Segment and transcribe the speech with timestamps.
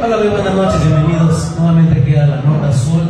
[0.00, 3.02] Hola, muy buenas noches, bienvenidos nuevamente aquí a la Nota Sur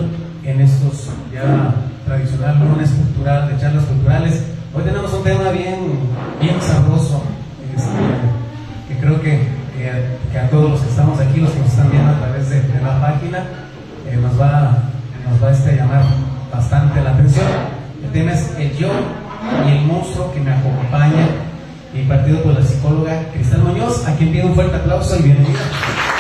[0.42, 1.74] en estos ya
[2.06, 4.42] tradicional lunes cultural de charlas culturales.
[4.74, 5.98] Hoy tenemos un tema bien,
[6.40, 7.22] bien sabroso,
[7.76, 9.48] este, que creo que,
[10.32, 12.62] que, a todos los que estamos aquí, los que nos están viendo a través de,
[12.82, 13.38] la página,
[14.06, 14.78] eh, nos va,
[15.30, 16.04] nos va este, a llamar
[16.50, 17.46] bastante la atención.
[18.02, 18.88] El tema es el yo
[19.66, 21.26] y el monstruo que me acompaña,
[21.94, 26.17] impartido por la psicóloga Cristal Muñoz, a quien pido un fuerte aplauso y bienvenida.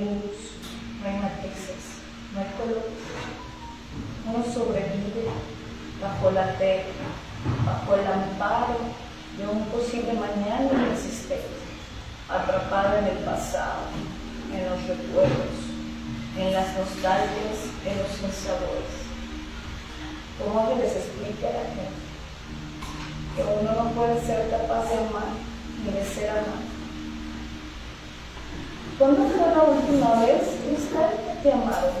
[0.00, 0.56] luz,
[1.00, 2.00] no hay matices,
[2.32, 2.88] no hay color.
[4.26, 5.28] Uno sobrevive
[6.00, 7.08] bajo la tierra,
[7.66, 8.76] bajo el amparo
[9.36, 11.60] de un posible mañana inexistente,
[12.28, 13.88] atrapado en el pasado,
[14.52, 15.60] en los recuerdos,
[16.36, 19.10] en las nostalgias, en los sinsabores.
[20.38, 22.00] ¿Cómo que les explique a la gente
[23.36, 25.30] que uno no puede ser capaz de amar
[25.84, 26.69] ni de ser amado?
[29.00, 30.42] ¿Cuándo fue la última vez
[30.76, 31.94] usted te amaron?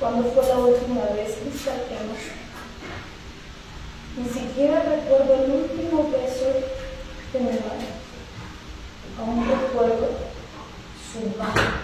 [0.00, 2.14] ¿Cuándo fue la última vez que usted te amó?
[4.16, 6.46] Ni siquiera recuerdo el último beso
[7.32, 7.86] de mi madre.
[9.16, 10.08] Aún recuerdo
[11.12, 11.79] su mano.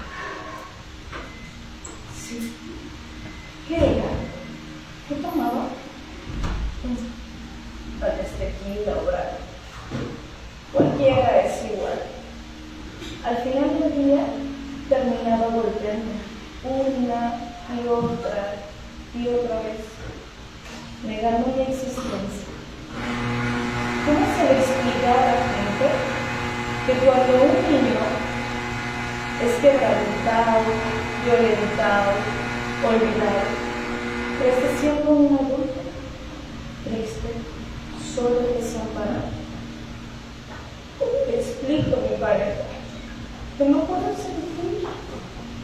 [30.27, 30.67] insultados,
[31.25, 32.15] violentados,
[32.85, 33.55] olvidados.
[34.41, 35.81] Crece siendo un adulto,
[36.85, 37.29] triste,
[38.15, 39.37] solo desamparado.
[41.33, 42.65] Explico a mi pareja
[43.57, 44.89] que no puedo sentir,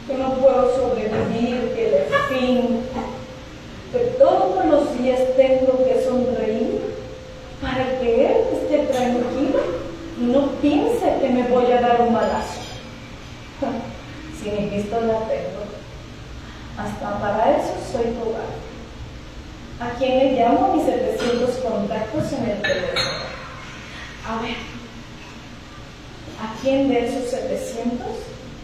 [0.07, 2.79] que no puedo sobrevivir, que le fin,
[3.91, 6.81] que todos los días tengo que sonreír
[7.61, 9.59] para que él esté tranquilo
[10.19, 12.52] y no piense que me voy a dar un balazo?
[14.43, 15.63] Sin Cristo no tengo.
[16.77, 18.59] Hasta para eso soy cobarde.
[19.79, 23.23] ¿A quién le llamo mis 700 contactos en el teléfono?
[24.27, 24.57] A ver,
[26.41, 28.05] ¿a quién de esos 700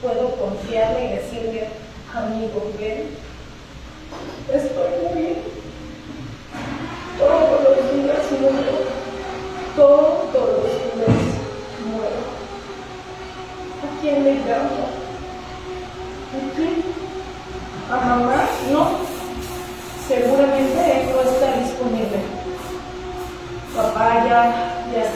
[0.02, 1.68] puedo confiarle y decirle,
[2.14, 3.16] amigo, ven?
[4.54, 5.38] Estoy muy bien.
[7.18, 8.76] Todos los días muero.
[9.78, 11.18] Todos los días
[11.86, 12.22] muero.
[13.82, 14.79] ¿A quién le llamo?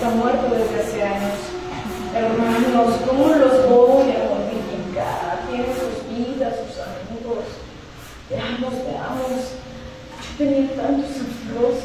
[0.03, 1.39] está muerto desde hace años.
[2.13, 5.43] Hermanos, ¿cómo los voy a mortificar?
[5.49, 7.45] Tiene sus vidas, sus amigos.
[8.29, 9.41] Veamos, veamos.
[10.19, 11.75] Yo tenía tantos amigos,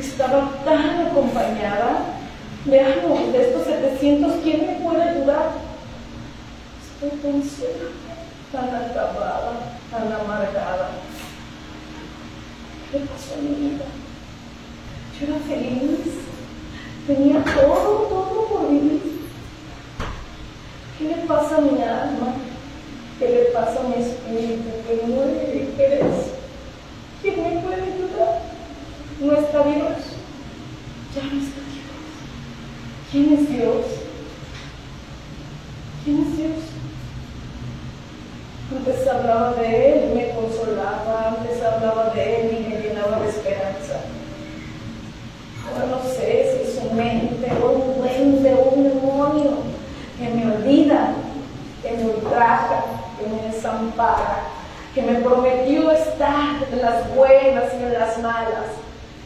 [0.00, 2.18] estaba tan acompañada.
[2.64, 5.52] Veamos, de estos 700, ¿quién me puede ayudar?
[6.82, 7.90] Estoy tan sola,
[8.50, 9.52] tan acabada,
[9.92, 10.90] tan amargada.
[12.90, 13.84] ¿Qué pasó en mi vida?
[15.20, 16.23] Yo era feliz
[17.06, 19.20] Tenía todo, todo por vivir.
[20.98, 22.34] ¿Qué le pasa a mi alma?
[23.18, 26.32] ¿Qué le pasa a mi espíritu que muere de interés?
[27.20, 28.40] ¿Quién me puede ayudar?
[29.20, 29.98] No está Dios.
[31.14, 31.84] Ya no está Dios.
[33.12, 33.86] ¿Quién es Dios?
[36.04, 36.74] ¿Quién es Dios?
[38.76, 44.00] Antes hablaba de él, me consolaba, antes hablaba de él y me llenaba de esperanza.
[45.66, 46.43] Ahora no sé,
[46.94, 49.50] o un duende o un demonio
[50.16, 51.14] que me olvida,
[51.82, 52.84] que me ultraja,
[53.18, 54.44] que me desampara,
[54.94, 58.78] que me prometió estar en las buenas y en las malas,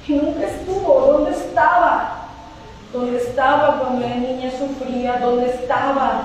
[0.07, 2.29] que nunca estuvo, ¿dónde estaba?
[2.93, 5.19] ¿Dónde estaba cuando la niña sufría?
[5.19, 6.23] ¿Dónde estaba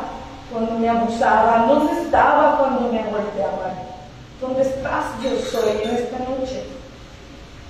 [0.50, 1.68] cuando me abusaban?
[1.68, 3.74] ¿Dónde estaba cuando me golpeaban?
[4.40, 6.63] ¿Dónde estás, Dios, hoy en esta noche?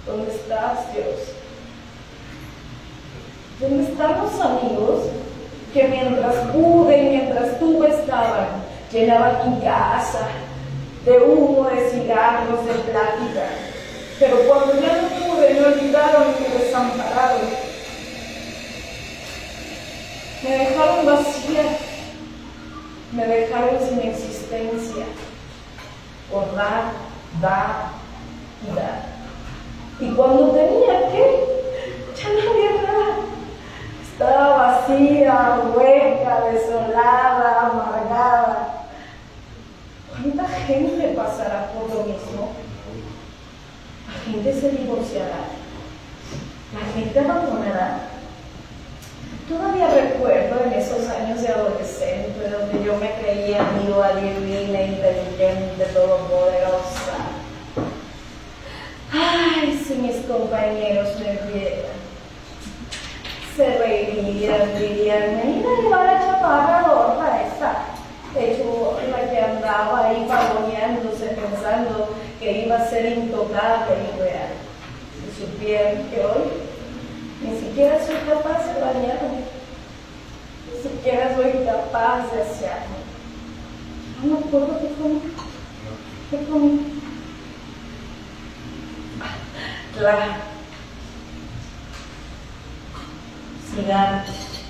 [0.05, 1.42] ¿Dónde estás, Dios?
[3.59, 5.03] ¿Dónde están los amigos
[5.73, 8.47] que mientras pude y mientras tú estaban,
[8.91, 10.27] llenaban mi casa
[11.05, 13.47] de humo, de cigarros, de plática?
[14.19, 17.41] Pero cuando ya no pude, me olvidaron y me desampararon.
[20.43, 21.63] Me dejaron vacía,
[23.13, 25.05] me dejaron sin existencia,
[26.31, 26.91] por dar,
[27.41, 27.91] dar
[28.67, 29.13] y dar.
[29.99, 31.45] Y cuando tenía que,
[32.15, 33.32] ya no había nada.
[34.13, 38.85] Estaba vacía, hueca, desolada, amargada.
[40.11, 42.51] ¿Cuánta gente pasará por lo mismo?
[44.07, 45.49] La gente se divorciará.
[46.73, 48.01] La gente abandonará.
[49.49, 57.17] Todavía recuerdo en esos años de adolescente donde yo me creía viva, divina, inteligente, todopoderosa.
[59.11, 62.02] Ay, si mis compañeros me vieran
[69.29, 72.09] que andaba ahí pavoneándose pensando
[72.39, 74.53] que iba a ser intocable y real.
[75.15, 76.43] Si supieran que hoy
[77.41, 79.43] ni siquiera soy capaz de bañarme,
[80.71, 83.03] ni siquiera soy capaz de hacerme.
[84.23, 85.21] No me acuerdo qué comí.
[86.29, 86.99] ¿Qué comí?
[89.97, 90.52] Claro
[93.75, 94.65] gigantes,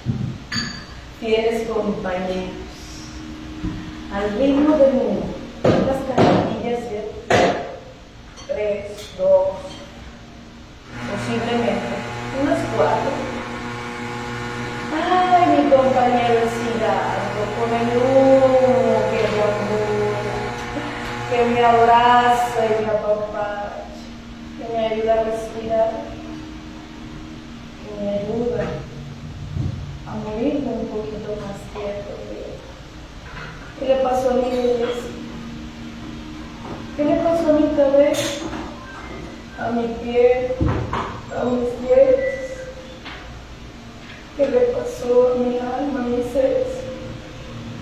[1.19, 2.55] fieles compañeros,
[4.13, 5.25] al ritmo del mundo,
[5.63, 7.11] las carretillas de
[8.47, 9.49] tres, dos,
[11.11, 11.95] posiblemente
[12.41, 13.11] unas cuatro.
[14.95, 19.63] Ay, mi compañero cigarro, con el humo que me
[21.29, 23.83] que me abraza y me apapacha,
[24.57, 25.91] que me ayuda a respirar,
[27.83, 28.82] que me ayuda
[30.15, 32.13] morirme un poquito más tiempo.
[33.79, 35.07] ¿Qué le pasó a mi belleza?
[36.95, 38.45] ¿Qué le pasó a mi cabeza?
[39.59, 40.51] A mi piel,
[41.35, 42.53] a mis dientes.
[44.37, 46.65] ¿Qué le pasó a mi alma, a mi ser?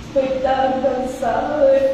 [0.07, 1.90] Estoy tan cansada de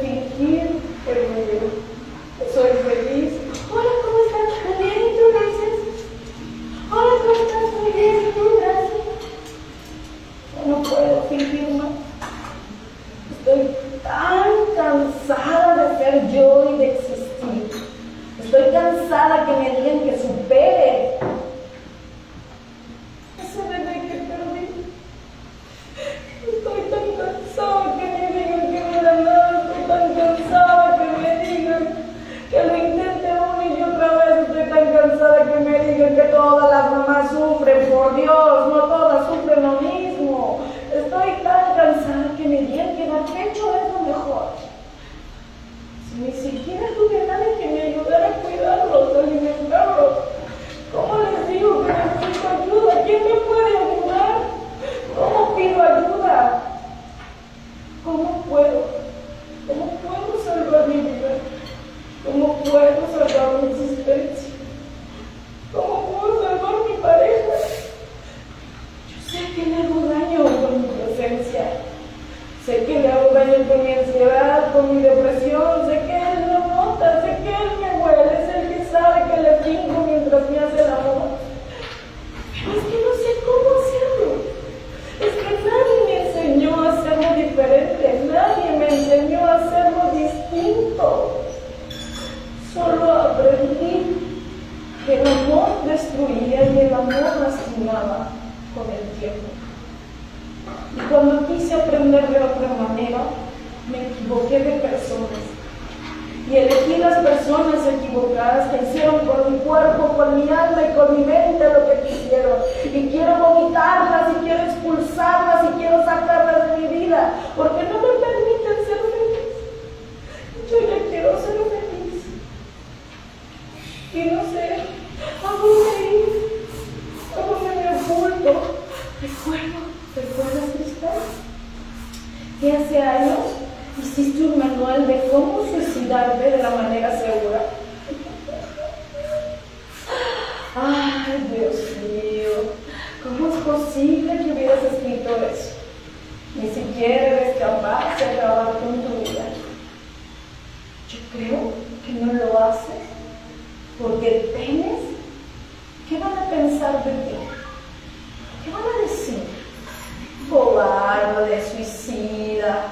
[160.78, 162.84] Cobarde, suicida.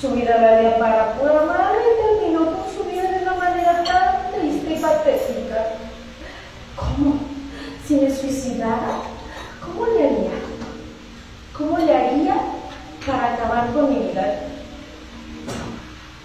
[0.00, 4.32] Su vida valía para pura madre y terminó con su vida de una manera tan
[4.32, 5.66] triste y patética.
[6.74, 7.18] ¿Cómo?
[7.86, 9.00] Si me suicidara,
[9.60, 10.30] ¿cómo le haría?
[11.52, 12.36] ¿Cómo le haría
[13.06, 14.40] para acabar con mi vida?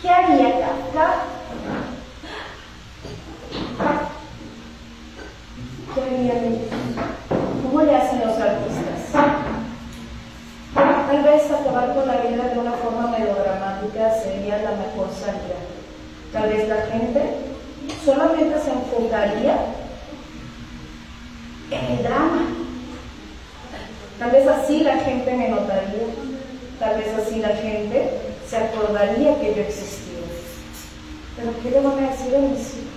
[0.01, 1.15] ¿Qué haría Kafka?
[5.94, 6.34] ¿Qué haría
[7.62, 8.94] ¿Cómo le hacen los artistas?
[11.13, 15.08] Tal vez acabar con la vida de una forma melodramática sería la mejor.
[16.32, 17.22] Tal vez la gente
[18.03, 19.58] solamente se enfocaría
[21.72, 22.48] en el drama.
[24.20, 26.08] Tal vez así la gente me notaría.
[26.80, 28.10] Tal vez así la gente
[28.48, 30.20] se acordaría que yo existía.
[31.36, 32.94] Pero ¿qué le van a decir a mis hijos?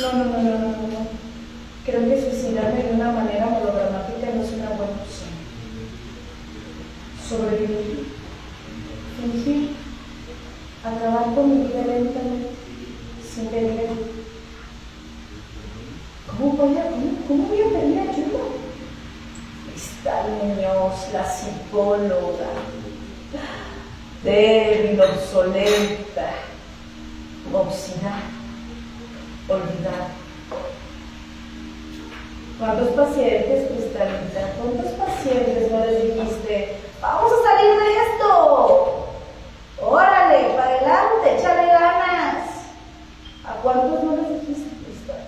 [0.00, 1.28] No, no, no, no, no, no.
[1.84, 5.28] Creo que suicidarme de una manera melodramática no es una buena opción.
[7.26, 8.06] Sobrevivir,
[9.16, 9.70] fingir,
[10.84, 12.50] acabar con mi vida lentamente,
[13.34, 14.18] sin pedir
[16.26, 18.44] ¿Cómo voy a, cómo, cómo voy a pedir ayuda?
[19.74, 22.46] Está Muñoz, la psicóloga,
[24.22, 26.30] débil, obsoleta,
[27.52, 28.22] obstinada,
[29.48, 30.08] olvidada.
[32.58, 34.52] ¿Cuántos pacientes, Cristalita?
[34.58, 39.08] ¿Cuántos pacientes no les dijiste, vamos a salir de esto?
[39.80, 42.48] Órale, para adelante, échale ganas.
[43.44, 45.24] ¿A cuántos no les dijiste, Cristal?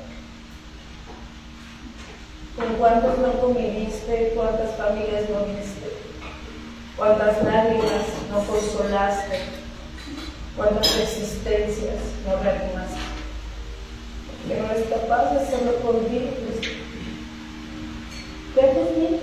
[2.57, 4.33] ¿Con cuántos no conviviste?
[4.35, 5.89] ¿Cuántas familias no viste?
[7.01, 9.41] ¿Cuántas lágrimas no consolaste?
[10.55, 13.01] ¿Cuántas existencias no reanimaste?
[14.47, 16.73] Que no eres capaz de hacerlo por ti, Cristal.
[18.55, 19.21] ¿Ves bien?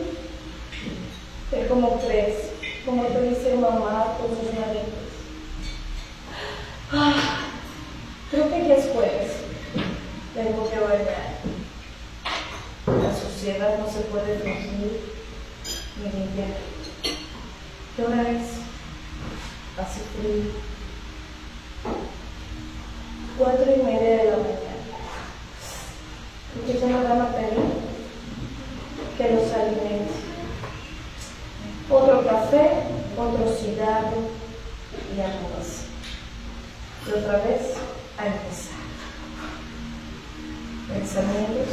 [1.51, 2.49] Es como crees,
[2.83, 5.13] como te dice mamá con sus manitos.
[6.91, 7.41] Ah,
[8.31, 9.33] creo que ya es jueves.
[10.33, 11.37] Tengo que bailar.
[12.87, 14.99] La sociedad no se puede fingir
[16.01, 16.76] ni limpiar.
[17.97, 18.49] ¿Qué hora es?
[19.75, 20.51] Hace frío.
[23.39, 24.77] Cuatro y media de la mañana.
[26.55, 27.57] ¿Y qué te me van a pedir?
[29.17, 30.13] que los alimente.
[31.89, 32.83] Otro café,
[33.17, 34.29] otro cigarro
[35.15, 35.87] y amigos.
[37.07, 37.77] Y otra vez
[38.19, 38.77] a empezar.
[40.87, 41.67] Pensamientos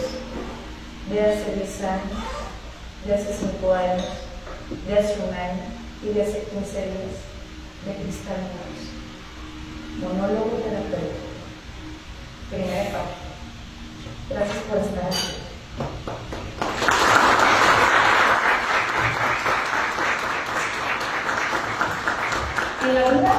[1.10, 2.18] de hace 10 años,
[3.04, 4.08] de hace 5 años,
[4.86, 5.73] de hace un año
[6.04, 7.16] y de hace 15 días
[7.86, 8.74] de cristalinos.
[10.00, 11.24] Monólogo terapéutico.
[12.50, 13.24] Primera parte.
[14.30, 15.44] Gracias por estar aquí.
[22.82, 23.34] En la vida,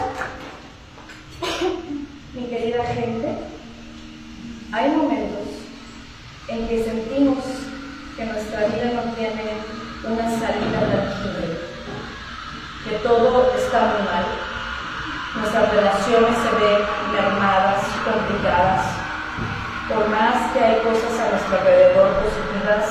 [2.33, 3.37] mi querida gente,
[4.71, 5.47] hay momentos
[6.47, 7.43] en que sentimos
[8.17, 9.53] que nuestra vida no tiene
[10.03, 11.59] una salida tangible,
[12.87, 14.25] que todo está muy mal,
[15.35, 16.81] nuestras relaciones se ven
[17.13, 18.85] mermadas, complicadas,
[19.89, 22.85] por más que hay cosas a nuestro alrededor positivas,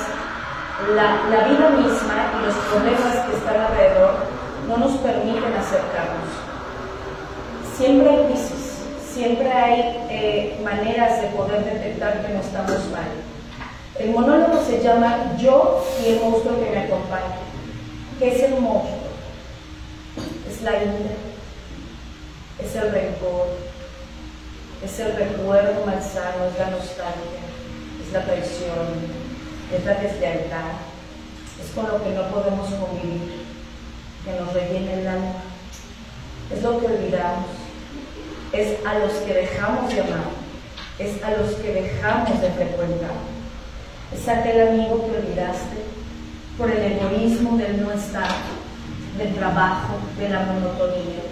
[0.95, 4.13] la, la vida misma y los problemas que están alrededor
[4.67, 6.45] no nos permiten acercarnos
[7.77, 8.77] siempre hay crisis,
[9.13, 13.11] siempre hay eh, maneras de poder detectar que no estamos mal.
[13.99, 17.37] El monólogo se llama Yo y el monstruo que me acompaña.
[18.19, 19.05] ¿Qué es el monstruo?
[20.49, 21.15] Es la ira,
[22.63, 23.47] es el rencor,
[24.83, 27.43] es el recuerdo malsano, es la nostalgia,
[28.05, 28.87] es la traición,
[29.75, 30.77] es la deslealtad,
[31.61, 33.45] es con lo que no podemos convivir,
[34.23, 35.33] que nos rellena el alma,
[36.53, 37.49] es lo que olvidamos,
[38.53, 40.29] es a los que dejamos de amar,
[40.99, 43.11] es a los que dejamos de frecuentar.
[44.13, 45.77] Es aquel amigo que olvidaste
[46.57, 48.29] por el egoísmo del no estar,
[49.17, 51.23] del trabajo, de la monotonía.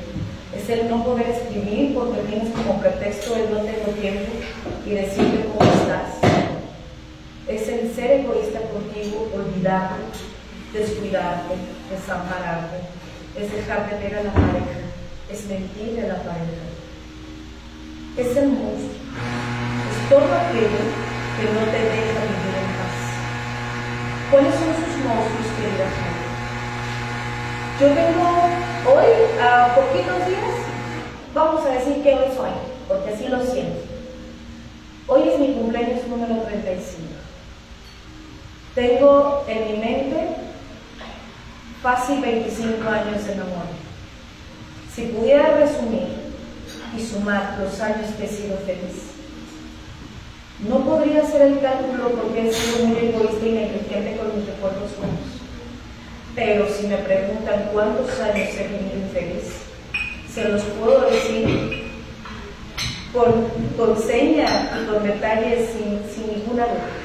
[0.56, 4.32] Es el no poder escribir porque tienes como pretexto el no tengo tiempo
[4.86, 6.43] y decirle cómo estás.
[7.53, 10.01] Es el ser egoísta contigo, olvidarte,
[10.74, 11.53] descuidarte,
[11.88, 12.77] desampararte.
[13.38, 14.81] es dejar de ver a la pareja,
[15.31, 16.65] es mentir a la pareja.
[18.17, 18.89] Es el monstruo,
[19.86, 20.81] es todo aquello
[21.38, 22.98] que no te deja vivir en paz.
[24.31, 26.25] ¿Cuáles son sus monstruos, querida gente?
[27.79, 28.50] Yo vengo
[28.98, 30.57] hoy, a poquitos días,
[31.36, 32.50] vamos a decir que hoy soy,
[32.88, 33.79] porque así lo siento.
[35.05, 37.12] Hoy es mi cumpleaños número 35.
[38.75, 40.30] Tengo en mi mente
[41.84, 43.70] fácil 25 años de amor.
[44.96, 46.08] Si pudiera resumir
[46.98, 49.12] y sumar los años que he sido feliz,
[50.68, 54.98] no podría hacer el cálculo porque he sido muy egoísta y negligente con mis recuerdos
[54.98, 55.20] buenos.
[56.36, 59.53] Pero si me preguntan cuántos años he vivido infeliz,
[60.34, 61.92] se los puedo decir
[63.13, 63.46] con,
[63.77, 67.02] con seña y con detalles sin, sin ninguna duda.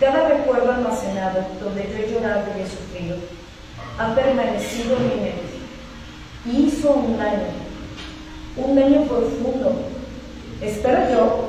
[0.00, 3.16] Cada recuerdo almacenado donde yo he llorado y he sufrido
[3.98, 5.52] ha permanecido en mi mente.
[6.46, 7.46] Hizo un daño,
[8.56, 9.74] un daño profundo.
[10.60, 11.48] Espero yo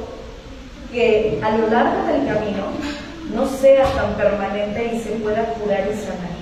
[0.92, 2.66] que a lo largo del camino
[3.34, 6.34] no sea tan permanente y se pueda curar y sanar.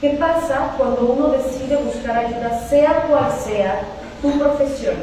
[0.00, 3.82] ¿Qué pasa cuando uno decide buscar ayuda, sea cual sea
[4.22, 4.94] tu profesión?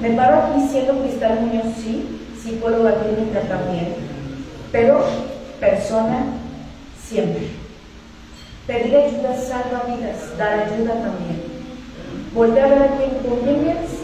[0.00, 3.94] Me paro aquí siendo Cristal Muñoz, sí, psicóloga clínica también,
[4.72, 5.04] pero
[5.60, 6.24] persona
[7.00, 7.48] siempre.
[8.66, 11.42] Pedir ayuda salva vidas, dar ayuda también.
[12.32, 14.02] Volver a ver con.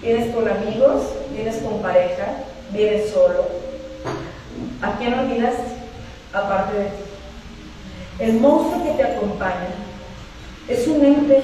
[0.00, 1.02] Vienes con amigos,
[1.34, 2.24] vienes con pareja,
[2.72, 3.46] vienes solo.
[4.80, 5.54] ¿A quién olvidas
[6.32, 6.90] aparte de ti?
[8.20, 9.68] El monstruo que te acompaña
[10.68, 11.42] es un ente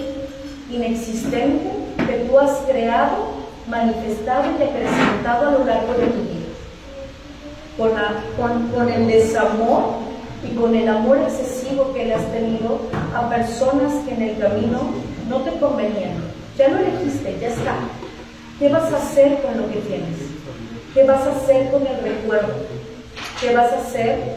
[0.71, 1.71] inexistente
[2.07, 3.33] que tú has creado,
[3.67, 6.36] manifestado y acrecentado a lo largo de tu vida.
[7.77, 9.97] Con, el desamor
[10.43, 12.81] y con el amor excesivo que le has tenido
[13.15, 14.81] a personas que en el camino
[15.29, 16.15] no te convenían.
[16.57, 17.75] Ya lo elegiste, ya está.
[18.59, 20.17] ¿Qué vas a hacer con lo que tienes?
[20.95, 22.55] ¿Qué vas a hacer con el recuerdo?
[23.41, 24.37] ¿Qué vas a hacer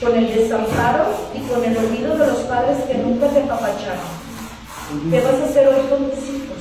[0.00, 4.22] con el desamparo y con el olvido de los padres que nunca te papacharon?
[5.10, 6.58] ¿Qué vas a hacer hoy con tus hijos?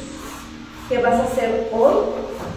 [0.89, 1.95] ¿Qué vas a hacer hoy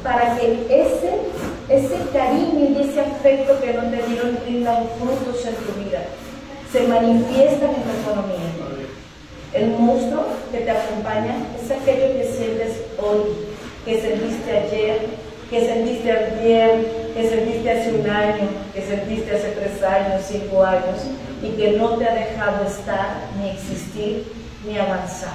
[0.02, 1.20] para que ese,
[1.68, 6.02] ese cariño y ese afecto que no te dieron rindan frutos en tu vida?
[6.72, 8.84] Se manifiestan en tu economía.
[9.52, 13.20] El monstruo que te acompaña es aquello que sientes hoy,
[13.84, 15.06] que sentiste ayer,
[15.48, 21.06] que sentiste ayer, que sentiste hace un año, que sentiste hace tres años, cinco años,
[21.42, 24.24] y que no te ha dejado estar, ni existir,
[24.66, 25.34] ni avanzar.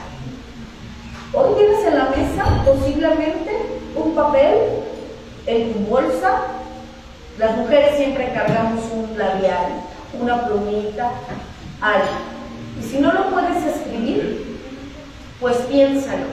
[1.33, 3.51] Hoy tienes en la mesa posiblemente
[3.95, 4.55] un papel
[5.49, 6.41] en tu bolsa.
[7.37, 9.81] Las mujeres siempre cargamos un labial,
[10.19, 11.11] una plumita,
[11.81, 12.07] algo.
[12.79, 14.59] Y si no lo puedes escribir,
[15.39, 16.25] pues piénsalo.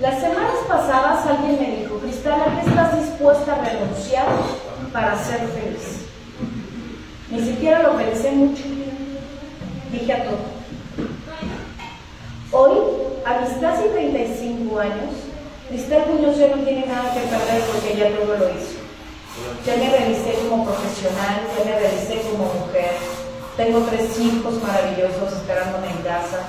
[0.00, 4.26] Las semanas pasadas alguien me dijo, Cristal, ¿a qué estás dispuesta a renunciar
[4.92, 6.06] para ser feliz?
[7.30, 8.62] Ni siquiera lo pensé mucho.
[9.92, 10.38] Dije a todo.
[12.52, 12.78] Hoy,
[13.26, 15.29] a mis casi 35 años,
[15.70, 18.82] Cristal Muñoz ya no tiene nada que perder porque ya todo lo hizo.
[19.64, 22.90] Ya me revisé como profesional, ya me revisé como mujer.
[23.56, 26.42] Tengo tres hijos maravillosos esperándome en casa.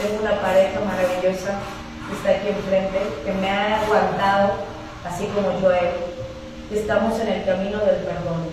[0.00, 1.60] Tengo una pareja maravillosa
[2.08, 4.54] que está aquí enfrente, que me ha aguantado,
[5.04, 5.78] así como yo a.
[6.72, 8.48] Estamos en el camino del perdón.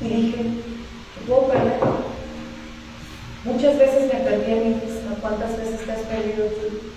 [0.00, 1.78] Y dije, ¿qué puedo perder?
[3.44, 5.14] Muchas veces me perdí a mí misma.
[5.20, 6.94] ¿Cuántas veces te has perdido tú?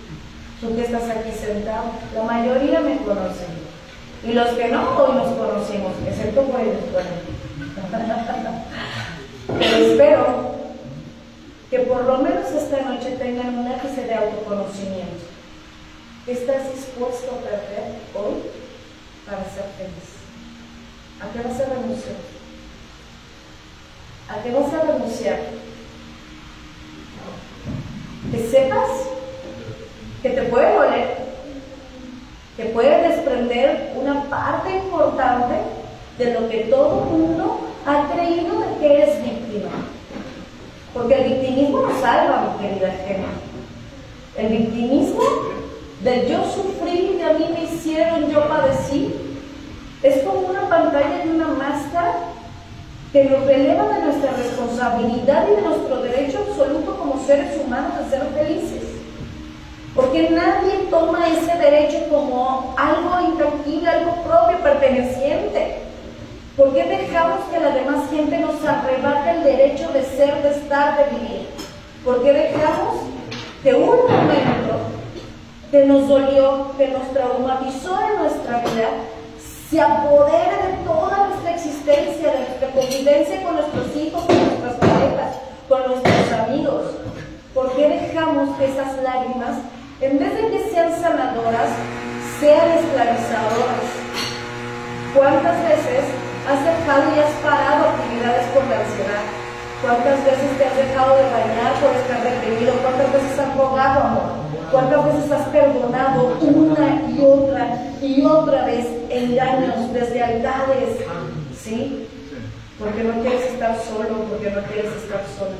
[0.61, 1.91] Tú que estás aquí sentado.
[2.15, 3.67] La mayoría me conocen.
[4.23, 6.81] Y los que no, hoy nos conocimos, excepto por ellos.
[9.47, 10.55] Pero espero
[11.69, 15.25] que por lo menos esta noche tengan un ápice de autoconocimiento.
[16.25, 18.35] ¿Qué estás dispuesto a perder hoy
[19.25, 20.15] para ser feliz?
[21.21, 22.15] ¿A qué vas a renunciar?
[24.29, 25.39] ¿A qué vas a renunciar?
[28.31, 28.89] Que sepas
[30.21, 31.17] que te puede doler,
[32.55, 35.55] que puede desprender una parte importante
[36.17, 39.69] de lo que todo mundo ha creído de que es víctima.
[40.93, 43.27] Porque el victimismo no salva, mi querida gente.
[44.35, 45.21] El victimismo
[46.01, 49.13] del yo sufrí, de a mí me hicieron, yo padecí,
[50.03, 52.13] es como una pantalla y una máscara
[53.11, 58.09] que nos releva de nuestra responsabilidad y de nuestro derecho absoluto como seres humanos de
[58.09, 58.76] ser felices.
[59.97, 65.79] Porque nadie toma ese derecho como algo intangible, algo propio, perteneciente.
[66.55, 70.97] ¿Por qué dejamos que la demás gente nos arrebate el derecho de ser, de estar,
[70.99, 71.49] de vivir?
[72.05, 72.95] ¿Por qué dejamos
[73.63, 74.75] que un momento
[75.71, 78.89] que nos dolió, que nos traumatizó en nuestra vida,
[79.67, 85.37] se apodere de toda nuestra existencia, de nuestra convivencia con nuestros hijos, con nuestras parejas,
[85.67, 86.83] con nuestros amigos?
[87.55, 89.57] ¿Por qué dejamos que esas lágrimas,
[89.99, 91.69] en vez de que sean sanadoras,
[92.39, 93.87] sean esclavizadoras?
[95.15, 96.05] ¿Cuántas veces
[96.47, 99.25] has dejado y has parado actividades por la ansiedad?
[99.81, 102.73] ¿Cuántas veces te has dejado de bañar por estar deprimido?
[102.81, 104.29] ¿Cuántas veces has rogado amor?
[104.71, 107.67] ¿Cuántas veces has perdonado una y otra
[108.01, 110.97] y otra vez engaños, deslealtades?
[111.59, 112.07] ¿Sí?
[112.77, 115.55] Porque no quieres estar solo, porque no quieres estar sola.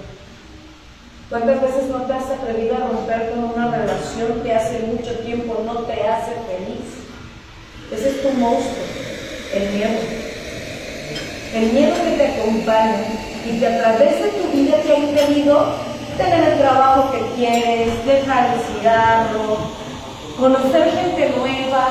[1.30, 5.62] ¿Cuántas veces no te has atrevido a romper con una relación que hace mucho tiempo
[5.66, 7.04] no te hace feliz?
[7.92, 8.86] Ese es tu monstruo,
[9.54, 10.00] el miedo.
[11.54, 12.96] El miedo que te acompaña
[13.46, 15.66] y que a través de tu vida te ha impedido
[16.18, 19.58] tener el trabajo que quieres, dejar el cigarro,
[20.40, 21.90] conocer gente nueva,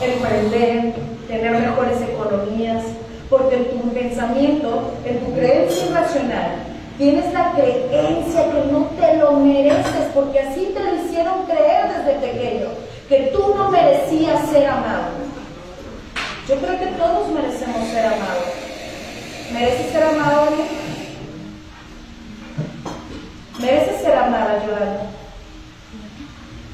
[0.00, 0.94] emprender,
[1.26, 2.84] tener mejores economías,
[3.28, 10.12] porque tu pensamiento, en tu creencia irracional, tienes la creencia que no te lo mereces,
[10.12, 12.68] porque así te lo hicieron creer desde pequeño,
[13.08, 15.08] que tú no merecías ser amado.
[16.46, 18.44] Yo creo que todos merecemos ser amados.
[19.50, 20.50] ¿Mereces ser amado,
[23.58, 25.06] Mereces ser amada, Yolanda.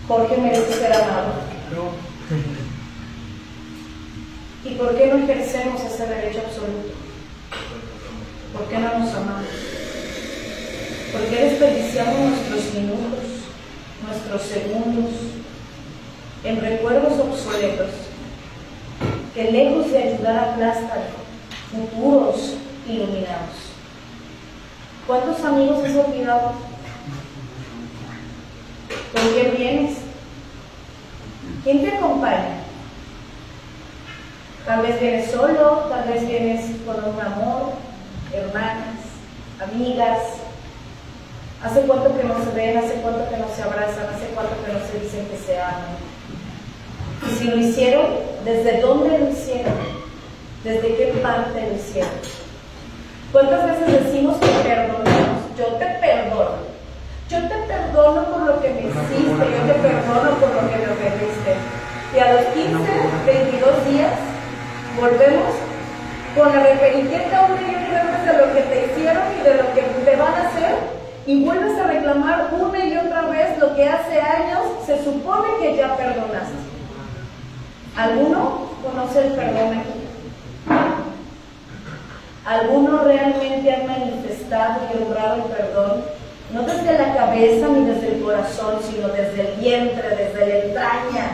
[0.09, 1.35] Jorge merece ser amado.
[4.65, 6.95] ¿Y por qué no ejercemos ese derecho absoluto?
[8.53, 9.76] ¿Por qué no nos amamos?
[11.17, 13.25] ¿Por qué desperdiciamos nuestros minutos,
[14.07, 15.13] nuestros segundos
[16.45, 17.89] en recuerdos obsoletos
[19.35, 21.05] que lejos de ayudar aplastan
[21.73, 23.57] futuros iluminados?
[25.07, 26.53] ¿Cuántos amigos has olvidado?
[29.15, 29.97] ¿Con quién vienes?
[31.65, 32.59] ¿Quién te acompaña?
[34.67, 37.73] Tal vez vienes solo, tal vez vienes con un amor,
[38.35, 38.99] hermanas,
[39.59, 40.46] amigas.
[41.67, 42.79] ¿Hace cuánto que no se ven?
[42.79, 44.07] ¿Hace cuánto que no se abrazan?
[44.15, 45.99] ¿Hace cuánto que no se dicen que se aman?
[47.27, 48.07] Y si lo hicieron,
[48.45, 49.75] ¿desde dónde lo hicieron?
[50.63, 52.15] ¿Desde qué parte lo hicieron?
[53.33, 55.43] ¿Cuántas veces decimos que perdonamos?
[55.59, 56.63] Yo te perdono.
[57.29, 60.87] Yo te perdono por lo que me hiciste, yo te perdono por lo que me
[60.87, 61.53] ofendiste.
[62.15, 62.79] Y a los 15,
[63.27, 64.15] 22 días,
[64.95, 65.51] volvemos
[66.37, 70.17] con la reperiqueta una y de lo que te hicieron y de lo que te
[70.17, 74.61] van a hacer, y vuelves a reclamar una y otra vez lo que hace años
[74.87, 76.55] se supone que ya perdonaste.
[77.97, 80.07] ¿Alguno conoce el perdón aquí?
[82.45, 86.05] ¿Alguno realmente ha manifestado y logrado el perdón?
[86.53, 91.31] No desde la cabeza ni desde el corazón, sino desde el vientre, desde la entraña,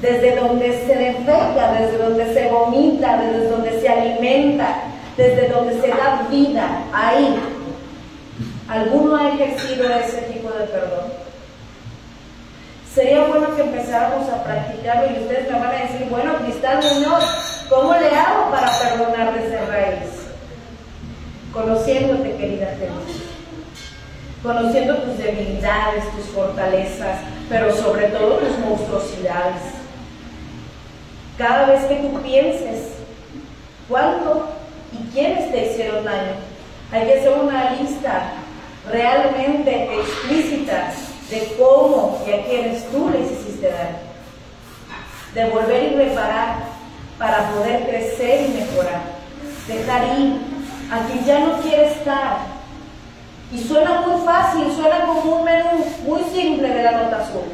[0.00, 4.78] desde donde se defeca, desde donde se vomita, desde donde se alimenta,
[5.18, 7.38] desde donde se da vida, ahí.
[8.68, 11.12] ¿Alguno ha ejercido ese tipo de perdón?
[12.92, 17.66] Sería bueno que empezáramos a practicarlo y ustedes me van a decir, bueno, Cristal Muñoz,
[17.68, 20.10] ¿cómo le hago para perdonar desde raíz?
[21.52, 23.26] Conociéndote, querida Teresa
[24.46, 29.62] conociendo tus debilidades, tus fortalezas, pero sobre todo tus monstruosidades.
[31.36, 32.92] Cada vez que tú pienses
[33.88, 34.48] cuánto
[34.92, 36.34] y quiénes te hicieron daño,
[36.92, 38.32] hay que hacer una lista
[38.90, 40.92] realmente explícita
[41.30, 43.98] de cómo y a quiénes tú les hiciste daño.
[45.34, 46.56] Devolver y reparar
[47.18, 49.02] para poder crecer y mejorar.
[49.66, 50.40] Dejar ir
[50.90, 52.56] a quien ya no quiere estar
[53.52, 57.44] y suena muy fácil, suena como un menú muy simple de la nota azul.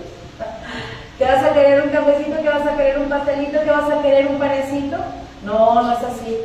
[1.19, 2.43] ¿Que vas a querer un cafecito?
[2.43, 3.61] ¿Que vas a querer un pastelito?
[3.63, 4.97] ¿Que vas a querer un panecito?
[5.45, 6.37] No, no es así.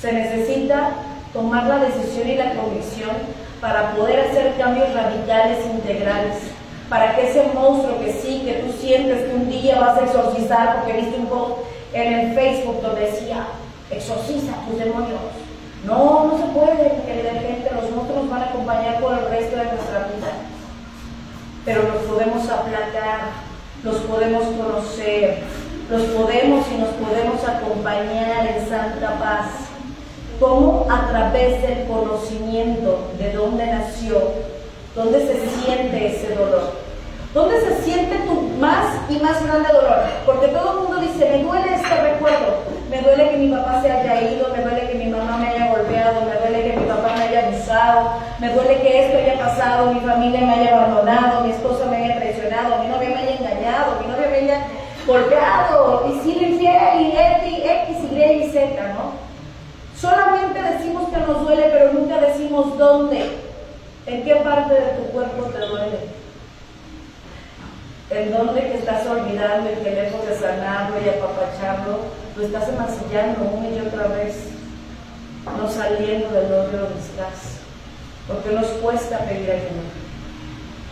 [0.00, 0.90] Se necesita
[1.32, 3.10] tomar la decisión y la convicción
[3.60, 6.36] para poder hacer cambios radicales integrales.
[6.88, 10.76] Para que ese monstruo que sí, que tú sientes que un día vas a exorcizar,
[10.76, 11.60] porque viste un post
[11.92, 13.46] en el Facebook donde decía,
[13.90, 15.20] exorciza tus demonios
[15.84, 19.64] no, no se puede, querida gente, los monstruos van a acompañar por el resto de
[19.64, 20.32] nuestra vida.
[21.64, 23.20] Pero los podemos aplacar,
[23.84, 25.44] los podemos conocer,
[25.88, 29.46] los podemos y nos podemos acompañar en santa paz.
[30.40, 30.86] ¿Cómo?
[30.88, 34.22] A través del conocimiento de dónde nació,
[34.94, 36.88] dónde se siente ese dolor.
[37.34, 39.98] ¿Dónde se siente tu más y más grande dolor?
[40.24, 43.90] Porque todo el mundo dice, me duele este recuerdo, me duele que mi papá se
[43.90, 47.14] haya ido, me duele que mi mamá me haya golpeado, me duele que mi papá
[47.16, 51.50] me haya abusado, me duele que esto haya pasado, mi familia me haya abandonado, mi
[51.50, 54.66] esposo me haya traicionado, mi novia me haya engañado, mi novia me haya
[55.06, 59.27] golpeado, y sido infiel, y X, y Z, ¿no?
[60.00, 63.38] Solamente decimos que nos duele, pero nunca decimos dónde,
[64.06, 65.98] en qué parte de tu cuerpo te duele.
[68.10, 71.98] En dónde que estás olvidando y que lejos de sanarlo y apapacharlo,
[72.36, 74.36] lo estás emancillando una y otra vez,
[75.44, 77.58] no saliendo del odio donde estás.
[78.28, 79.82] Porque nos cuesta pedir ayuda.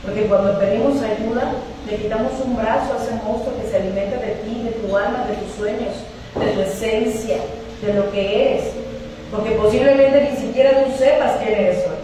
[0.03, 1.53] Porque cuando pedimos ayuda,
[1.89, 5.27] le quitamos un brazo a ese monstruo que se alimenta de ti, de tu alma,
[5.27, 5.95] de tus sueños,
[6.35, 7.39] de tu esencia,
[7.83, 8.86] de lo que eres.
[9.31, 11.97] Porque posiblemente ni siquiera tú sepas quién eres hoy.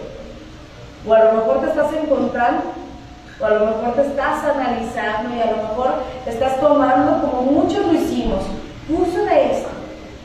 [1.07, 2.63] O a lo mejor te estás encontrando,
[3.39, 7.41] o a lo mejor te estás analizando y a lo mejor te estás tomando como
[7.51, 8.43] muchos lo hicimos.
[8.87, 9.69] Curso de esto,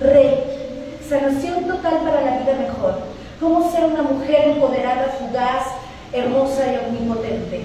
[0.00, 2.94] rey, sanación total para la vida mejor.
[3.40, 5.66] Cómo ser una mujer empoderada, fugaz,
[6.12, 7.64] hermosa y omnipotente.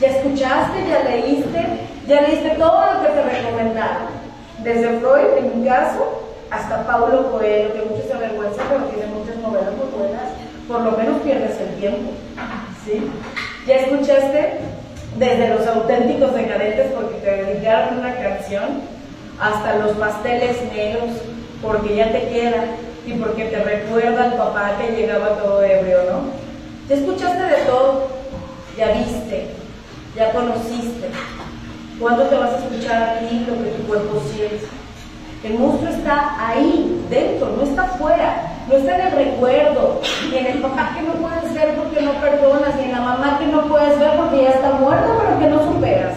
[0.00, 1.66] Ya escuchaste, ya leíste,
[2.06, 4.06] ya leíste todo lo que te recomendaron.
[4.62, 9.36] Desde Freud, en mi caso, hasta Paulo Coelho, que muchos se avergüenza, pero tiene muchas
[9.36, 10.32] novelas muy buenas.
[10.68, 12.12] Por lo menos pierdes el tiempo.
[12.84, 13.02] ¿sí?
[13.66, 14.60] Ya escuchaste
[15.18, 18.96] desde los auténticos decadentes porque te dedicaron una canción,
[19.40, 21.10] hasta los pasteles negros
[21.62, 22.64] porque ya te queda
[23.06, 26.20] y porque te recuerda al papá que llegaba todo ebrio, ¿no?
[26.88, 28.08] Ya escuchaste de todo,
[28.76, 29.48] ya viste,
[30.16, 31.08] ya conociste.
[31.98, 34.66] ¿Cuándo te vas a escuchar a ti lo que tu cuerpo siente?
[35.46, 40.46] El monstruo está ahí, dentro, no está afuera, no está en el recuerdo, ni en
[40.46, 43.62] el papá que no puedes ver porque no perdonas, ni en la mamá que no
[43.68, 46.14] puedes ver porque ya está muerta pero que no superas.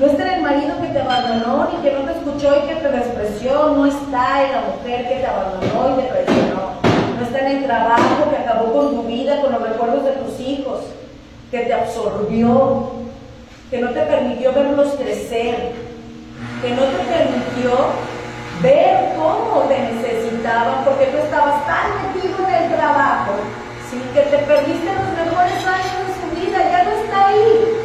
[0.00, 2.74] No está en el marido que te abandonó, ni que no te escuchó y que
[2.74, 6.62] te despreció, no está en la mujer que te abandonó y te traicionó.
[7.16, 10.40] No está en el trabajo que acabó con tu vida, con los recuerdos de tus
[10.40, 10.80] hijos,
[11.52, 12.90] que te absorbió,
[13.70, 15.70] que no te permitió verlos crecer,
[16.60, 17.70] que no te permitió
[18.62, 23.32] ver cómo te necesitaban, porque tú estabas tan metido en el trabajo,
[23.90, 24.00] ¿sí?
[24.12, 27.84] que te perdiste los mejores años de su vida, ya no está ahí.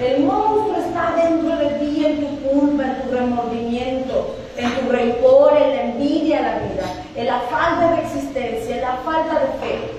[0.00, 5.56] El monstruo está dentro de ti, en tu culpa, en tu remordimiento, en tu rencor,
[5.56, 9.46] en la envidia a la vida, en la falta de existencia, en la falta de
[9.60, 9.90] fe,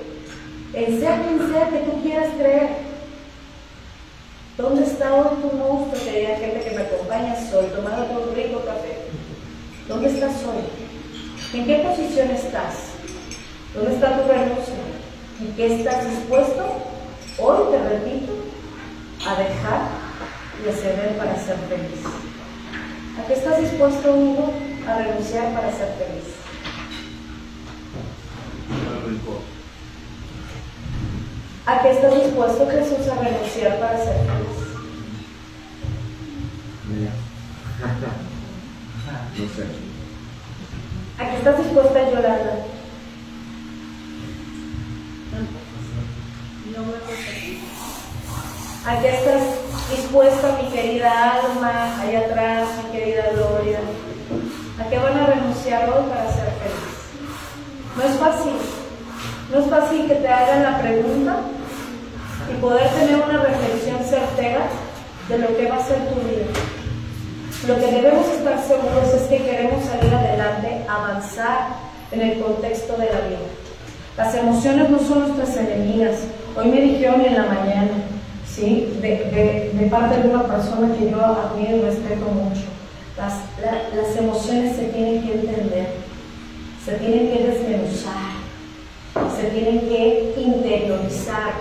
[0.73, 2.69] en sea quien sea que tú quieras creer.
[4.57, 6.03] ¿Dónde está hoy tu monstruo?
[6.03, 9.14] Querida gente que me acompaña hoy, tomando un rico café.
[9.87, 11.59] ¿Dónde estás hoy?
[11.59, 12.73] ¿En qué posición estás?
[13.75, 14.73] ¿Dónde está tu renuncia?
[15.39, 16.81] ¿Y qué estás dispuesto?
[17.37, 18.33] Hoy te repito,
[19.27, 19.81] a dejar
[20.65, 22.03] y a ceder para ser feliz.
[23.19, 24.53] ¿A qué estás dispuesto, Hugo,
[24.87, 26.33] a renunciar para ser feliz?
[31.67, 34.65] ¿A qué estás dispuesto, Jesús, a renunciar para ser feliz?
[39.15, 39.85] No.
[41.17, 42.53] ¿A qué estás dispuesta, Yolanda?
[46.75, 47.31] No me gusta.
[48.91, 49.43] ¿A qué estás
[49.89, 53.79] dispuesta, mi querida alma, allá atrás, mi querida Gloria?
[54.79, 56.95] ¿A qué van a renunciar hoy para ser feliz?
[57.95, 58.53] No es fácil.
[59.51, 61.37] No es fácil que te hagan la pregunta
[62.51, 64.67] y poder tener una reflexión certera
[65.29, 66.45] de lo que va a ser tu vida.
[67.63, 71.69] Lo que debemos estar seguros es que queremos salir adelante, avanzar
[72.11, 73.39] en el contexto de la vida.
[74.17, 76.19] Las emociones no son nuestras enemigas.
[76.55, 77.89] Hoy me dijeron en la mañana,
[78.47, 78.99] ¿sí?
[79.01, 82.61] de, parte de una persona que yo admiro y respeto mucho.
[83.17, 85.87] Las, la, las emociones se tienen que entender,
[86.85, 88.35] se tienen que desmenuzar,
[89.35, 91.53] se tienen que interiorizar.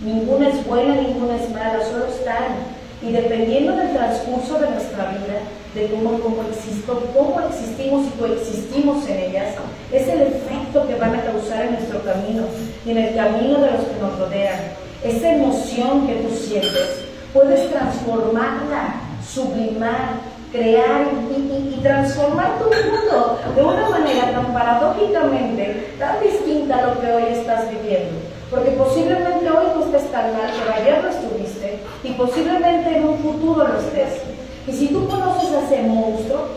[0.00, 2.81] Ninguna es buena, ninguna es mala, solo están.
[3.02, 5.42] Y dependiendo del transcurso de nuestra vida,
[5.74, 9.54] de cómo, cómo existo, cómo existimos y coexistimos en ellas,
[9.92, 12.44] es el efecto que van a causar en nuestro camino
[12.86, 14.60] y en el camino de los que nos rodean.
[15.02, 20.20] Esa emoción que tú sientes, puedes transformarla, sublimar,
[20.52, 26.86] crear y, y, y, transformar tu mundo de una manera tan paradójicamente, tan distinta a
[26.88, 28.31] lo que hoy estás viviendo.
[28.52, 33.18] Porque posiblemente hoy no estés tan mal, pero ayer lo estuviste y posiblemente en un
[33.20, 34.20] futuro lo estés.
[34.68, 36.48] Y si tú conoces a ese monstruo,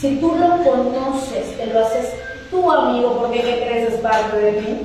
[0.00, 2.14] si tú lo conoces, te lo haces
[2.50, 4.76] tu amigo porque ¿qué crees es parte de ti,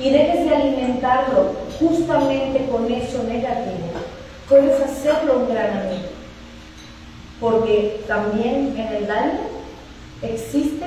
[0.00, 3.92] y dejes de alimentarlo justamente con eso negativo,
[4.48, 6.08] puedes hacerlo un gran amigo.
[7.40, 9.40] Porque también en el daño
[10.20, 10.86] existe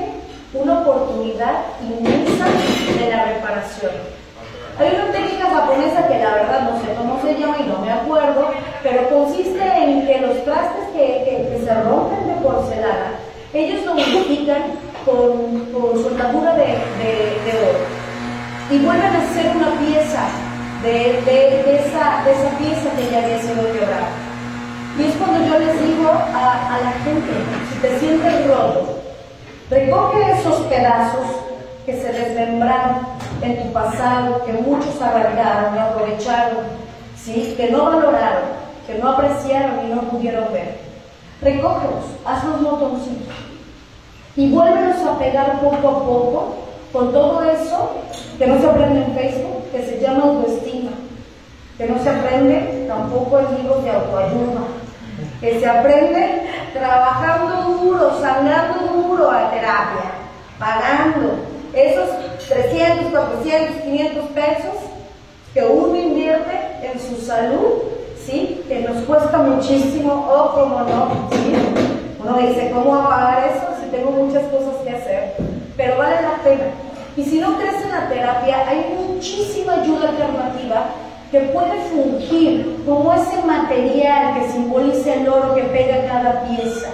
[0.53, 2.47] una oportunidad inmensa
[2.99, 4.16] de la reparación.
[4.79, 7.91] Hay una técnica japonesa que la verdad no sé cómo se llama y no me
[7.91, 8.51] acuerdo,
[8.83, 13.17] pero consiste en que los trastes que, se rompen de porcelana,
[13.53, 14.61] ellos lo unifican
[15.03, 16.77] con, con soldadura de,
[17.57, 17.79] oro
[18.69, 20.27] y vuelven a hacer una pieza
[20.83, 21.19] de,
[21.79, 24.09] esa, de esa pieza que ya había sido quebrada.
[24.99, 27.31] Y es cuando yo les digo a, a la gente,
[27.73, 28.99] si te sientes roto,
[29.71, 31.25] recoge esos pedazos
[31.85, 36.65] que se desmembraron en tu pasado, que muchos arrancaron aprovecharon,
[37.15, 37.53] ¿sí?
[37.57, 38.43] que no valoraron,
[38.85, 40.79] que no apreciaron y no pudieron ver.
[41.41, 43.35] Recógelos, hazlos motoncitos
[44.35, 46.55] y vuélvelos a pegar poco a poco
[46.93, 47.91] con todo eso
[48.37, 50.91] que no se aprende en Facebook, que se llama autoestima,
[51.77, 54.61] que no se aprende tampoco en libros de autoayuda,
[55.41, 60.11] que se aprende trabajando duro, sanando duro a terapia,
[60.59, 62.09] pagando esos
[62.47, 64.75] 300, 400, 500 pesos
[65.53, 66.51] que uno invierte
[66.83, 67.83] en su salud,
[68.25, 68.63] ¿sí?
[68.67, 71.53] Que nos cuesta muchísimo, o como no, ¿sí?
[72.19, 75.33] Uno dice, ¿cómo va eso si tengo muchas cosas que hacer?
[75.75, 76.65] Pero vale la pena.
[77.15, 80.85] Y si no crees en la terapia, hay muchísima ayuda alternativa
[81.31, 86.89] que puede fungir como ese material que simboliza el oro que pega cada pieza.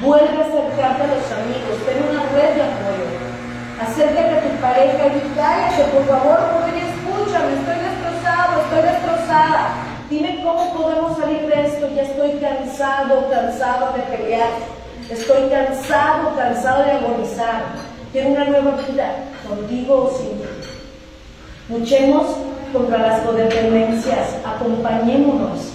[0.00, 2.62] Vuelve a acercarte a los amigos, ten una red de
[3.80, 9.68] acércate a tu pareja y cállate, por favor, porque escúchame, estoy destrozado, estoy destrozada.
[10.10, 14.48] Dime cómo podemos salir de esto, ya estoy cansado, cansado de pelear,
[15.10, 17.62] estoy cansado, cansado de agonizar.
[18.12, 19.14] Quiero una nueva vida,
[19.46, 20.48] contigo o sin ti.
[21.68, 22.26] Luchemos
[22.72, 25.72] contra las codependencias, acompañémonos,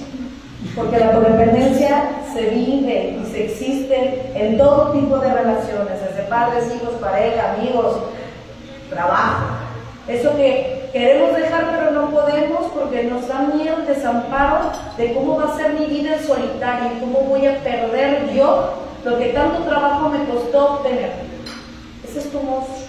[0.75, 6.65] porque la codependencia se vive y se existe en todo tipo de relaciones, desde padres,
[6.75, 7.97] hijos, pareja, amigos,
[8.89, 9.45] trabajo.
[10.07, 15.53] Eso que queremos dejar pero no podemos porque nos da miedo desamparo de cómo va
[15.53, 18.73] a ser mi vida en solitario cómo voy a perder yo
[19.05, 21.11] lo que tanto trabajo me costó obtener.
[22.07, 22.87] Ese es tu monstruo.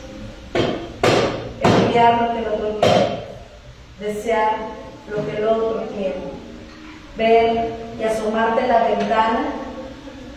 [1.61, 3.25] Enviar lo que el otro quiere,
[4.01, 4.53] desear
[5.09, 6.34] lo que el otro quiere
[7.17, 9.45] ver y asomarte la ventana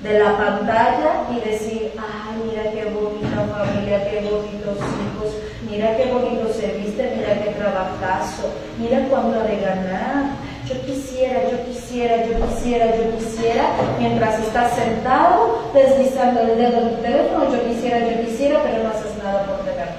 [0.02, 5.34] de la pantalla y decir, ay, mira qué bonita familia, qué bonitos hijos,
[5.70, 10.48] mira qué bonito se viste, mira qué trabajazo, mira cuánto ha de ganar.
[10.68, 16.96] Yo quisiera, yo quisiera, yo quisiera, yo quisiera, mientras estás sentado deslizando el dedo en
[16.96, 19.96] tu teléfono, yo quisiera, yo quisiera, pero no haces nada por tenerlo.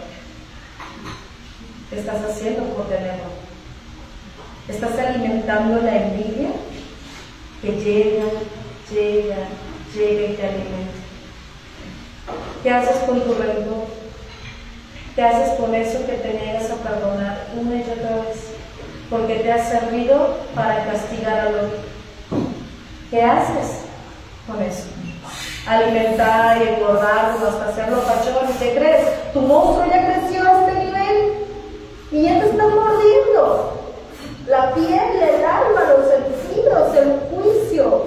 [1.91, 3.25] ¿Qué estás haciendo por tenerlo?
[4.69, 6.51] ¿Estás alimentando la envidia?
[7.63, 8.25] Que llega,
[8.91, 9.37] llega,
[9.95, 10.93] llega y te alimenta.
[12.63, 13.87] ¿Qué haces con tu rencor?
[15.17, 18.53] ¿Qué haces con eso que te niegas a perdonar una y otra vez?
[19.11, 21.79] Porque te ha servido para castigar al otro.
[23.11, 23.81] ¿Qué haces
[24.47, 24.85] con eso?
[25.67, 28.51] Alimentar y engordarlo hasta hacerlo pachón.
[28.51, 29.33] ¿Y qué crees?
[29.33, 31.33] Tu monstruo ya creció a este nivel
[32.13, 33.79] y ya te está mordiendo
[34.47, 36.07] la piel, el alma, los
[36.59, 38.05] sentidos, el juicio.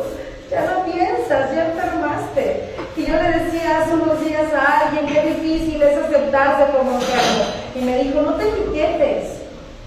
[0.50, 2.76] Ya no piensas, ya enfermaste.
[2.98, 7.46] Y yo le decía hace unos días a alguien, qué difícil es aceptarse como enfermo.
[7.76, 9.40] Y me dijo, no te etiquetes.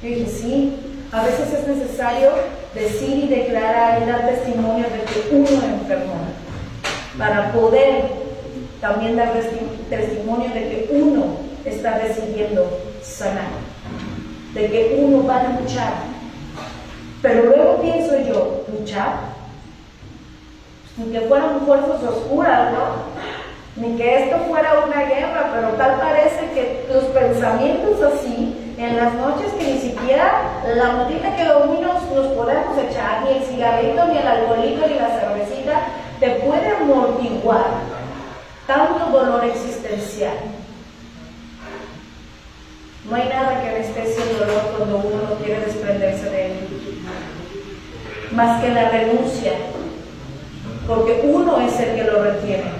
[0.02, 0.76] Yo dije, sí,
[1.12, 2.30] a veces es necesario
[2.74, 6.14] decir y declarar y dar testimonio de que uno enfermó.
[7.18, 8.04] Para poder
[8.80, 9.32] también dar
[9.90, 12.66] testimonio de que uno está decidiendo
[13.02, 13.50] sanar.
[14.54, 16.14] De que uno va a luchar
[17.24, 19.14] pero luego pienso yo, luchar,
[20.96, 23.14] ni que fueran fuerzas oscuras, ¿no?
[23.76, 29.14] Ni que esto fuera una guerra, pero tal parece que los pensamientos así, en las
[29.14, 30.42] noches que ni siquiera
[30.74, 35.18] la motita que domina nos podemos echar, ni el cigarrito, ni el alcoholito, ni la
[35.18, 35.80] cervecita,
[36.20, 37.66] te puede amortiguar
[38.66, 40.36] tanto dolor existencial.
[43.08, 46.43] No hay nada que anestesie el dolor cuando uno no quiere desprenderse de él
[48.34, 49.52] más que la renuncia,
[50.86, 52.72] porque uno es el que lo retiene.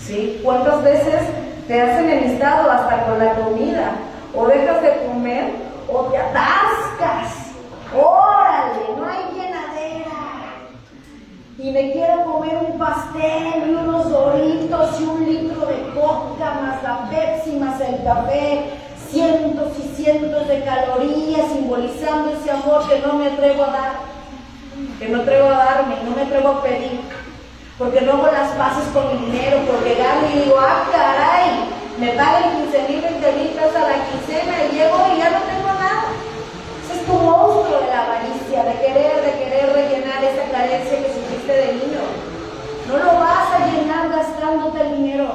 [0.00, 0.40] ¿Sí?
[0.42, 1.22] ¿Cuántas veces
[1.66, 3.92] te has enemistado hasta con la comida?
[4.34, 5.50] O dejas de comer
[5.90, 7.52] o te atascas.
[7.94, 10.10] Órale, no hay llenadera.
[11.58, 16.82] Y me quiero comer un pastel y unos doritos y un litro de coca más
[16.82, 18.64] la Pepsi más el café
[19.08, 24.13] cientos y cientos de calorías simbolizando ese amor que no me atrevo a dar
[24.98, 27.00] que no atrevo a darme, no me atrevo a pedir,
[27.78, 31.68] porque no hago las paces con mi dinero, porque gano y digo, ah, caray,
[31.98, 35.68] me pagan 15 mil, 20 mil a la quincena y llego y ya no tengo
[35.68, 36.04] nada.
[37.06, 42.02] monstruo de la avaricia, de querer, de querer rellenar esa carencia que sufriste de niño.
[42.88, 45.28] No lo vas a llenar gastándote el dinero.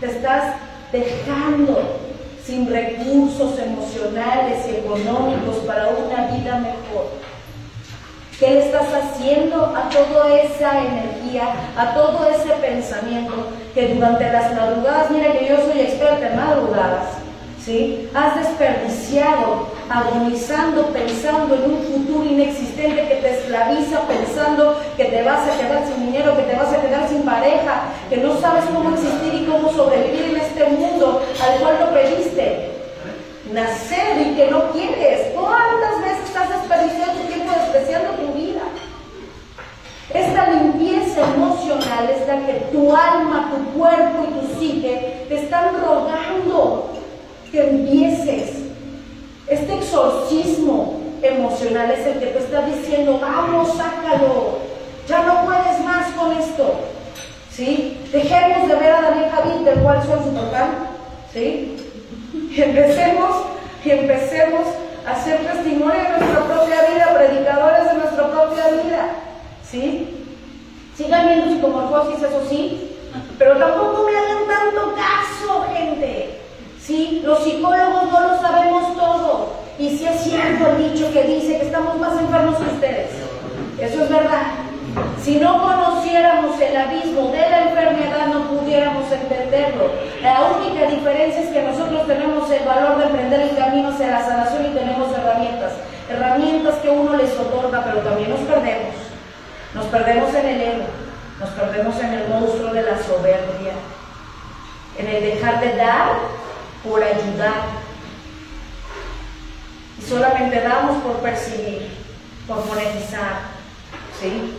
[0.00, 0.56] Te estás
[0.92, 1.82] dejando
[2.44, 7.08] sin recursos emocionales y económicos para una vida mejor.
[8.38, 13.32] ¿Qué le estás haciendo a toda esa energía, a todo ese pensamiento
[13.74, 17.10] que durante las madrugadas, mira que yo soy experta en madrugadas,
[17.64, 18.10] ¿sí?
[18.12, 25.48] Has desperdiciado agonizando, pensando en un futuro inexistente que te esclaviza, pensando que te vas
[25.48, 28.90] a quedar sin dinero, que te vas a quedar sin pareja, que no sabes cómo
[28.90, 32.70] existir y cómo sobrevivir en este mundo al cual lo pediste.
[33.52, 35.32] Nacer y que no quieres.
[35.34, 38.23] ¿Cuántas veces estás desperdiciando tu tiempo despreciando tu?
[40.14, 45.74] Esta limpieza emocional es la que tu alma, tu cuerpo y tu psique te están
[45.84, 46.92] rogando
[47.50, 48.50] que empieces.
[49.48, 54.58] Este exorcismo emocional es el que te está diciendo, vamos, sácalo,
[55.08, 56.74] ya no puedes más con esto.
[57.50, 58.00] ¿Sí?
[58.12, 60.70] Dejemos de ver a Daniel Javid, del cual soy su total.
[61.32, 61.76] ¿Sí?
[62.52, 63.46] Y empecemos,
[63.84, 64.62] y empecemos
[65.06, 69.08] a ser testimonio de nuestra propia vida, predicadores de nuestra propia vida.
[69.70, 70.26] ¿Sí?
[70.96, 72.96] Sigan viendo psicomorfosis, eso sí,
[73.38, 76.40] pero tampoco me hagan tanto caso, gente.
[76.80, 77.22] ¿Sí?
[77.24, 79.52] Los psicólogos no lo sabemos todo.
[79.78, 83.10] Y si es cierto el dicho que dice que estamos más enfermos que ustedes.
[83.80, 84.52] Eso es verdad.
[85.22, 89.90] Si no conociéramos el abismo de la enfermedad, no pudiéramos entenderlo.
[90.22, 94.24] La única diferencia es que nosotros tenemos el valor de emprender el camino hacia la
[94.24, 95.72] sanación y tenemos herramientas.
[96.08, 98.94] Herramientas que uno les otorga, pero también nos perdemos.
[99.74, 100.84] Nos perdemos en el ego,
[101.40, 103.72] nos perdemos en el monstruo de la soberbia,
[104.98, 106.08] en el dejar de dar
[106.84, 107.84] por ayudar.
[109.98, 111.90] Y solamente damos por percibir,
[112.46, 113.54] por monetizar.
[114.20, 114.54] ¿Sí?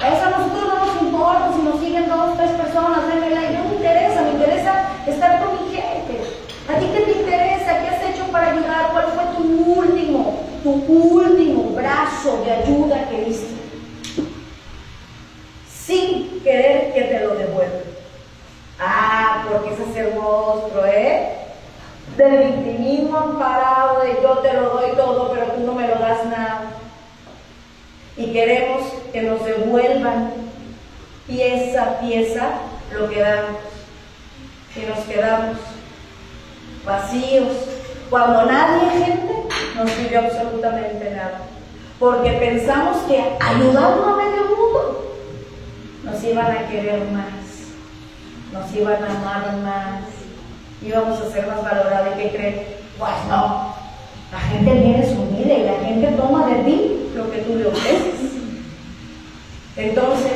[0.00, 3.52] A eso a nosotros no nos importa si nos siguen dos, tres personas, denme like.
[3.52, 6.20] No me interesa, me interesa estar con mi gente.
[6.68, 7.80] ¿A ti qué te interesa?
[7.80, 8.90] ¿Qué has hecho para ayudar?
[8.92, 9.42] ¿Cuál fue tu
[9.80, 13.60] último, tu último brazo de ayuda que diste?
[15.70, 17.82] Sin querer que te lo devuelvan.
[18.78, 21.28] Ah, porque ese es el monstruo, ¿eh?
[22.16, 22.64] Del
[23.22, 26.72] amparado, de yo te lo doy todo, pero tú no me lo das nada.
[28.16, 30.32] Y queremos que nos devuelvan
[31.26, 32.50] pieza a pieza
[32.92, 33.60] lo que damos.
[34.76, 35.56] Y nos quedamos
[36.84, 37.52] vacíos.
[38.08, 39.34] Cuando nadie, gente,
[39.76, 41.40] nos sirve absolutamente nada.
[41.98, 45.14] Porque pensamos que ayudando a medio mundo
[46.04, 47.40] nos iban a querer más
[48.52, 50.04] nos iban a amar más,
[50.82, 52.16] íbamos a ser más valorados.
[52.16, 52.79] ¿Y qué creen?
[53.00, 53.74] Pues no.
[54.30, 55.02] La gente viene
[55.34, 58.30] vida y la gente toma de ti lo que tú le ofreces.
[59.74, 60.32] Entonces,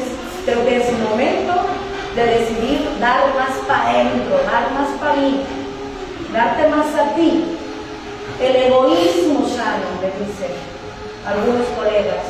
[0.46, 1.52] creo que es momento
[2.16, 5.42] de decidir dar más para adentro, dar más para mí,
[6.32, 7.44] darte más a ti.
[8.40, 10.56] El egoísmo sano, me dicen
[11.26, 12.24] algunos colegas.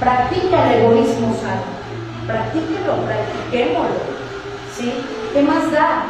[0.00, 1.62] Practica el egoísmo sano.
[2.26, 4.02] Practíquelo, practiquémoslo.
[4.76, 4.92] ¿Sí?
[5.32, 6.06] ¿Qué más da?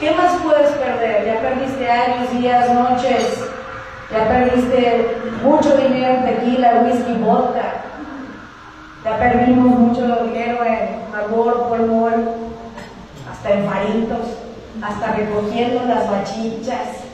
[0.00, 1.26] ¿Qué más puedes perder?
[1.26, 3.44] Ya perdiste años, días, noches,
[4.10, 7.82] ya perdiste mucho dinero en tequila, whisky, vodka,
[9.04, 12.14] ya perdimos mucho dinero en Marlboro, Polmol,
[13.30, 14.38] hasta en faritos,
[14.82, 17.04] hasta recogiendo las bachichas,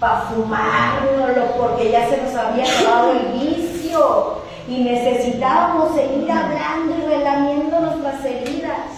[0.00, 7.14] para fumárnoslo, porque ya se nos había acabado el vicio y necesitábamos seguir hablando y
[7.14, 8.93] relamiendo nuestras heridas.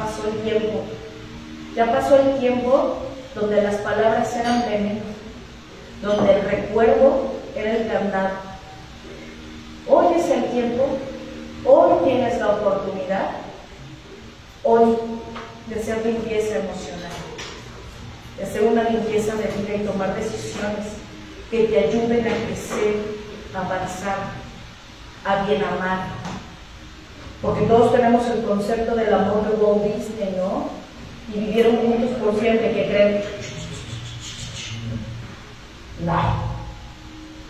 [0.00, 0.82] Pasó el tiempo.
[1.76, 2.96] Ya pasó el tiempo
[3.34, 5.02] donde las palabras eran veneno,
[6.00, 8.30] donde el recuerdo era el candado.
[9.86, 10.86] Hoy es el tiempo,
[11.66, 13.30] hoy tienes la oportunidad,
[14.64, 14.96] hoy,
[15.66, 17.12] de hacer limpieza emocional,
[18.38, 20.86] de hacer una limpieza de vida y tomar decisiones
[21.50, 22.96] que te ayuden a crecer,
[23.54, 24.16] a avanzar,
[25.26, 26.06] a bien amar,
[27.42, 30.68] porque todos tenemos el concepto del amor de Walt Disney, ¿no?
[31.34, 33.22] Y vivieron juntos por siempre, ¿qué creen?
[36.04, 36.50] No.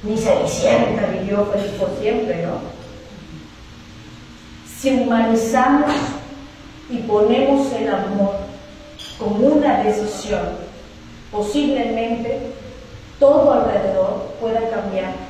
[0.02, 2.60] Ni Cenicienta vivió por siempre, ¿no?
[4.78, 5.90] Si humanizamos
[6.88, 8.36] y ponemos el amor
[9.18, 10.40] como una decisión,
[11.30, 12.52] posiblemente
[13.18, 15.29] todo alrededor pueda cambiar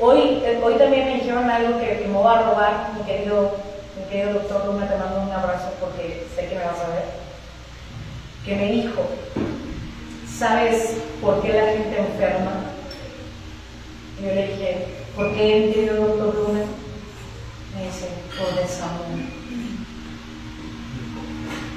[0.00, 3.56] Hoy, eh, hoy también me dijeron algo que, me va a robar, mi querido,
[3.96, 7.04] mi querido doctor Luma, te mando un abrazo porque sé que me vas a ver.
[8.44, 9.02] Que me dijo,
[10.38, 12.52] ¿sabes por qué la gente enferma?
[14.20, 14.86] Y yo le dije,
[15.16, 16.60] ¿por qué, querido doctor Luna?
[17.74, 19.06] Me dice, por desamor.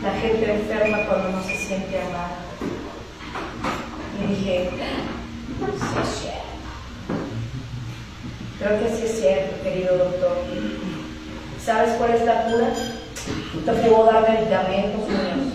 [0.03, 2.37] La gente enferma cuando no se siente amada.
[4.19, 6.50] Y dije, es cierto.
[8.61, 10.37] Creo que sí es cierto, querido doctor.
[11.65, 12.67] ¿Sabes cuál es la cura?
[13.65, 15.53] Te puedo dar medicamentos, niños.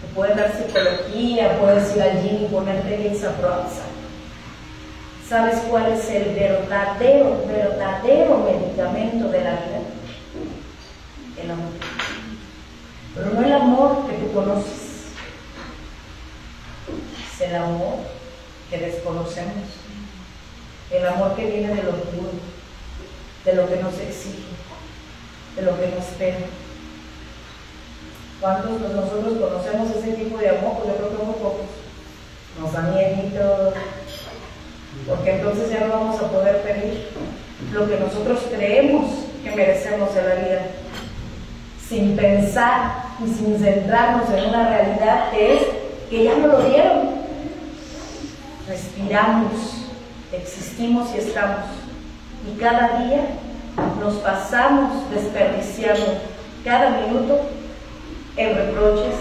[0.00, 3.82] Te pueden dar psicología, puedes ir allí y ponerte esa proxa.
[5.28, 9.80] ¿Sabes cuál es el verdadero, verdadero medicamento de la vida?
[11.42, 11.72] El amor.
[13.16, 15.06] Pero no el amor que tú conoces,
[17.34, 17.96] es el amor
[18.70, 19.87] que desconocemos.
[20.90, 22.30] El amor que viene de lo puro,
[23.44, 24.48] de lo que nos exige,
[25.56, 26.38] de lo que nos espera.
[28.40, 30.78] ¿Cuántos de nosotros conocemos ese tipo de amor?
[30.78, 31.66] Pues yo creo que muy pocos.
[32.60, 33.74] Nos da miedo,
[35.06, 37.08] porque entonces ya no vamos a poder pedir
[37.72, 39.10] lo que nosotros creemos
[39.42, 40.66] que merecemos en la vida,
[41.86, 45.62] sin pensar y sin centrarnos en una realidad que es
[46.10, 47.18] que ya no lo dieron.
[48.66, 49.77] Respiramos,
[50.32, 51.64] existimos y estamos.
[52.46, 53.26] Y cada día
[54.00, 56.18] nos pasamos desperdiciando
[56.64, 57.40] cada minuto
[58.36, 59.14] en reproches,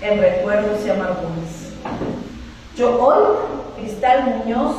[0.00, 1.58] en recuerdos y amarguras.
[2.76, 3.36] Yo hoy,
[3.80, 4.76] Cristal Muñoz,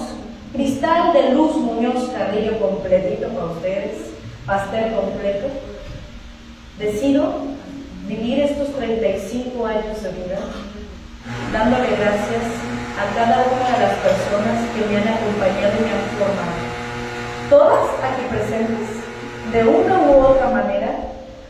[0.54, 4.12] Cristal de Luz Muñoz Carrillo completito para ustedes,
[4.46, 5.48] pastel completo,
[6.78, 7.34] decido
[8.08, 10.40] vivir estos 35 años de vida
[11.54, 16.04] dándole gracias a cada una de las personas que me han acompañado y me han
[16.20, 16.60] formado.
[17.50, 18.90] Todas aquí presentes,
[19.54, 20.90] de una u otra manera,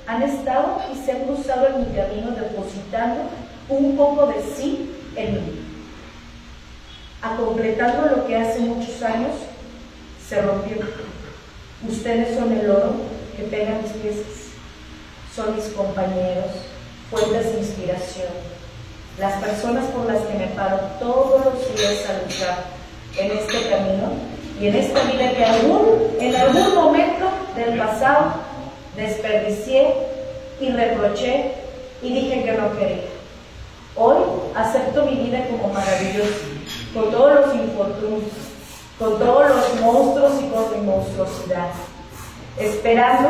[0.05, 3.21] han estado y se han cruzado en mi camino depositando
[3.67, 5.61] un poco de sí en mí,
[7.21, 9.31] a completando lo que hace muchos años
[10.27, 10.77] se rompió.
[11.87, 12.93] Ustedes son el oro
[13.35, 14.53] que pega mis piezas,
[15.35, 16.51] son mis compañeros,
[17.09, 18.58] fuentes de inspiración,
[19.19, 22.57] las personas por las que me paro todos los días a luchar
[23.17, 24.13] en este camino
[24.59, 28.33] y en esta vida que algún, en algún momento del pasado
[28.95, 29.93] desperdicié
[30.61, 31.53] y reproché
[32.01, 33.03] y dije que no quería.
[33.95, 34.17] Hoy
[34.55, 36.29] acepto mi vida como maravillosa,
[36.93, 38.31] con todos los infortunios,
[38.97, 41.69] con todos los monstruos y con mi monstruosidad,
[42.57, 43.29] esperando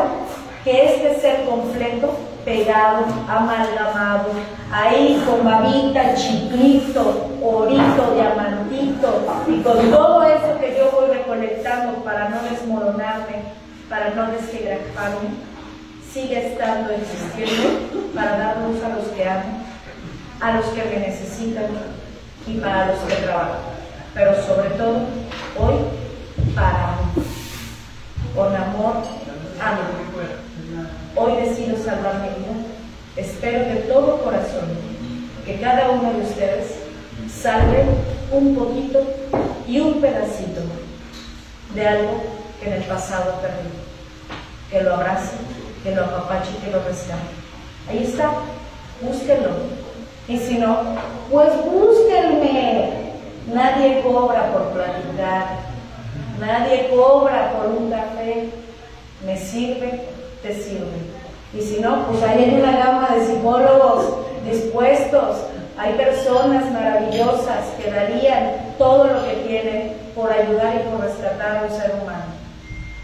[0.63, 2.15] que este ser completo,
[2.45, 4.29] pegado, amalgamado,
[4.71, 12.29] ahí con babita, chiclito, orito, diamantito, y con todo eso que yo voy recolectando para
[12.29, 13.43] no desmoronarme,
[13.89, 15.29] para no desquebrajarme,
[16.11, 19.63] sigue estando existiendo para dar luz a los que amo,
[20.39, 21.65] a los que me necesitan
[22.47, 23.59] y para los que trabajan.
[24.13, 25.01] Pero sobre todo,
[25.57, 25.75] hoy,
[26.55, 27.23] para mí.
[28.35, 28.95] Con amor,
[29.59, 30.48] amo.
[31.15, 33.21] Hoy decido salvar mi.
[33.21, 34.69] Espero de todo corazón
[35.45, 36.75] que cada uno de ustedes
[37.29, 37.83] salve
[38.31, 39.01] un poquito
[39.67, 40.61] y un pedacito
[41.73, 42.23] de algo
[42.61, 43.69] que en el pasado perdí.
[44.69, 45.35] Que lo abrace,
[45.83, 47.19] que lo apapache, que lo rescate.
[47.89, 48.31] Ahí está,
[49.01, 49.49] búsquenlo.
[50.27, 50.77] Y si no,
[51.31, 53.09] pues búsquenme.
[53.51, 55.57] Nadie cobra por platicar,
[56.39, 58.49] nadie cobra por un café.
[59.25, 60.03] Me sirve,
[60.41, 61.19] te sirve.
[61.53, 64.05] Y si no, pues ahí hay una gama de psicólogos
[64.45, 65.37] dispuestos.
[65.77, 71.63] Hay personas maravillosas que darían todo lo que tienen por ayudar y por rescatar a
[71.63, 72.25] un ser humano.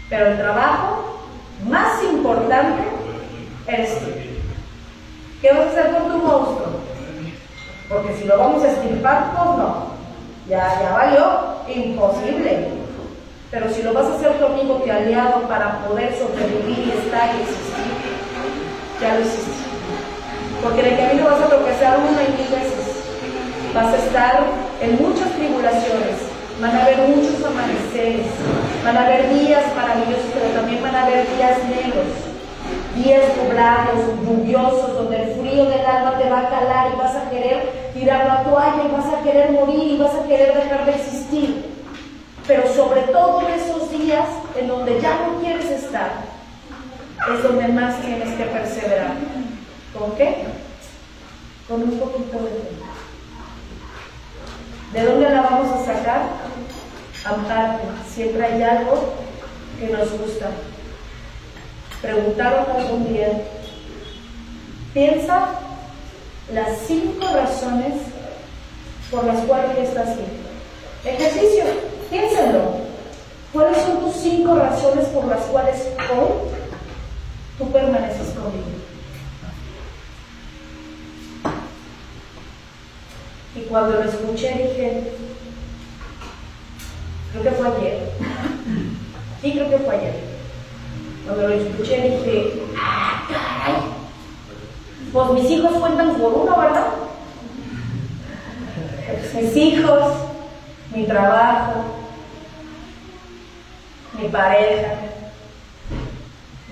[0.08, 1.20] Pero el trabajo
[1.66, 2.82] más importante
[3.66, 4.06] eres tú.
[5.40, 6.66] ¿Qué vas a hacer con tu monstruo?
[7.88, 9.86] Porque si lo vamos a estirpar, pues no.
[10.48, 12.85] Ya, ya valió, imposible.
[13.50, 17.30] Pero si lo vas a hacer tu amigo, tu aliado, para poder sobrevivir y estar
[17.30, 17.94] y existir,
[19.00, 19.62] ya lo hiciste.
[20.62, 23.06] Porque en el camino vas a tropezar una y mil veces.
[23.72, 24.40] Vas a estar
[24.82, 26.26] en muchas tribulaciones,
[26.60, 28.26] van a haber muchos amaneceres,
[28.84, 32.10] van a haber días maravillosos, pero también van a haber días negros,
[32.96, 37.30] días nublados, lluviosos, donde el frío del alma te va a calar y vas a
[37.30, 40.92] querer tirar la toalla y vas a querer morir y vas a querer dejar de
[40.92, 41.75] existir.
[42.46, 46.10] Pero sobre todo esos días en donde ya no quieres estar,
[47.34, 49.14] es donde más tienes que perseverar.
[49.98, 50.44] ¿Con qué?
[51.68, 52.86] Con un poquito de fe.
[54.92, 56.22] ¿De dónde la vamos a sacar?
[57.24, 59.14] Aparte, siempre hay algo
[59.80, 60.50] que nos gusta.
[62.00, 63.28] Preguntaron algún día,
[64.94, 65.48] piensa
[66.52, 67.94] las cinco razones
[69.10, 70.46] por las cuales estás haciendo.
[71.04, 71.64] Ejercicio,
[72.10, 72.86] piénsalo.
[73.52, 76.28] ¿Cuáles son tus cinco razones por las cuales hoy
[77.58, 78.66] tú permaneces conmigo?
[83.54, 85.12] Y cuando lo escuché dije,
[87.32, 88.10] creo que fue ayer.
[89.40, 90.14] Sí, creo que fue ayer.
[91.24, 93.82] Cuando lo escuché dije, ah, caray.
[95.12, 96.88] Pues mis hijos cuentan por uno, ¿verdad?
[99.34, 100.12] Mis hijos,
[100.96, 101.84] mi trabajo,
[104.18, 104.94] mi pareja,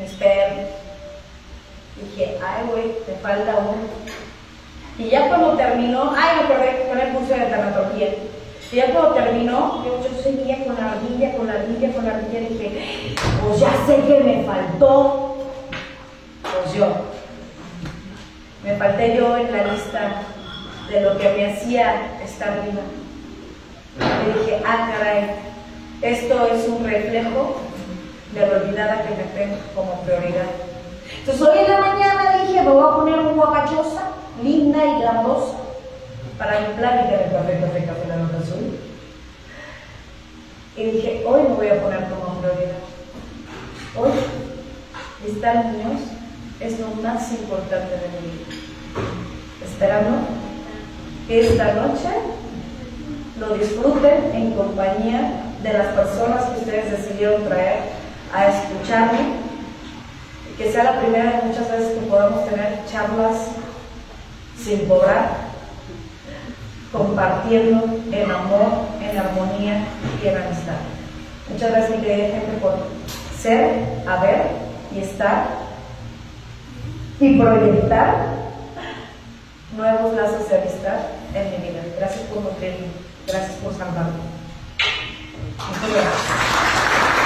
[0.01, 0.71] mis perros.
[2.01, 3.77] Dije, ay, güey, te falta uno.
[4.99, 8.09] Y ya cuando terminó, ay, me acordé con el curso de tanatología.
[8.73, 12.15] Y ya cuando terminó, yo, yo seguía con la ardilla, con la ardilla, con la
[12.15, 12.41] ardilla.
[12.49, 15.37] Dije, pues ya sé que me faltó.
[16.43, 16.89] Pues yo.
[18.65, 20.23] Me falté yo en la lista
[20.89, 22.81] de lo que me hacía estar viva.
[23.99, 25.31] Y dije, ah, caray,
[26.03, 27.61] esto es un reflejo
[28.33, 30.47] de lo olvidada que me tengo como prioridad.
[31.21, 34.11] Entonces hoy en la mañana dije, me voy a poner un guapachosa,
[34.43, 35.55] linda y grandosa,
[36.39, 38.79] para mi y que café, café, café, la nota azul.
[40.77, 42.75] Y dije, hoy me voy a poner como prioridad.
[43.97, 44.11] Hoy,
[45.25, 46.01] estar niños
[46.61, 48.45] es lo más importante de mi vida.
[49.65, 50.19] Esperando
[51.29, 52.09] esta noche
[53.39, 57.81] lo disfruten en compañía de las personas que ustedes decidieron traer
[58.33, 59.37] a escucharme,
[60.57, 63.49] que sea la primera de muchas veces que podamos tener charlas
[64.57, 65.31] sin cobrar,
[66.93, 69.85] compartiendo en amor, en armonía
[70.23, 70.77] y en amistad.
[71.51, 72.75] Muchas gracias, mi querida gente, por
[73.37, 74.43] ser, haber
[74.95, 75.47] y estar
[77.21, 78.15] y proyectar
[79.77, 80.99] nuevos lazos de amistad
[81.35, 81.83] en mi vida.
[81.99, 82.87] Gracias por nutrirme,
[83.27, 84.21] gracias por salvarme.
[85.57, 87.25] Muchas gracias.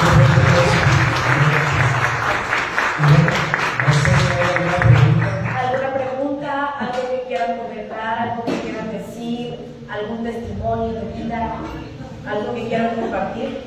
[5.57, 6.67] ¿Alguna pregunta?
[6.79, 8.19] ¿Algo que quieran comentar?
[8.19, 9.59] ¿Algo que quieran decir?
[9.89, 11.57] ¿Algún testimonio de vida?
[12.27, 13.65] ¿Algo que quieran compartir?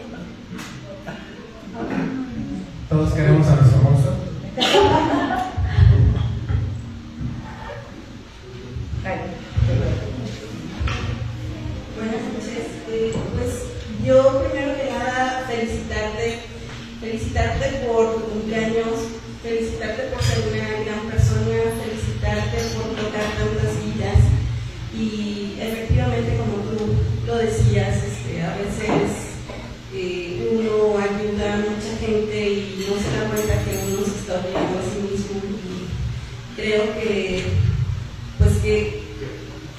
[2.90, 4.14] Todos queremos a nuestro monstruo.
[17.32, 19.08] felicitarte por tu cumpleaños,
[19.42, 24.20] felicitarte por ser una gran persona, felicitarte por tocar tantas vidas.
[24.94, 26.94] Y efectivamente como tú
[27.26, 29.38] lo decías, este, a veces
[29.94, 34.36] eh, uno ayuda a mucha gente y no se da cuenta que uno se está
[34.36, 35.42] olvidando a sí mismo.
[35.64, 37.44] Y creo que
[38.38, 39.02] pues que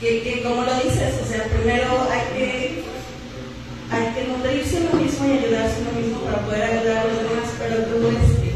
[0.03, 2.83] que, que como lo dices, o sea, primero hay que,
[3.89, 7.49] hay que nutrirse uno mismo y ayudarse uno mismo para poder ayudar a los demás,
[7.57, 8.51] pero tú, este,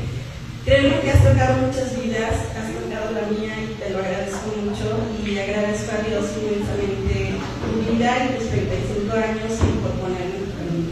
[0.64, 4.98] créeme que has tocado muchas vidas, has tocado la mía y te lo agradezco mucho
[5.22, 10.44] y agradezco a Dios inmensamente tu vida y tus 35 años y por ponerme en
[10.50, 10.90] tu camino.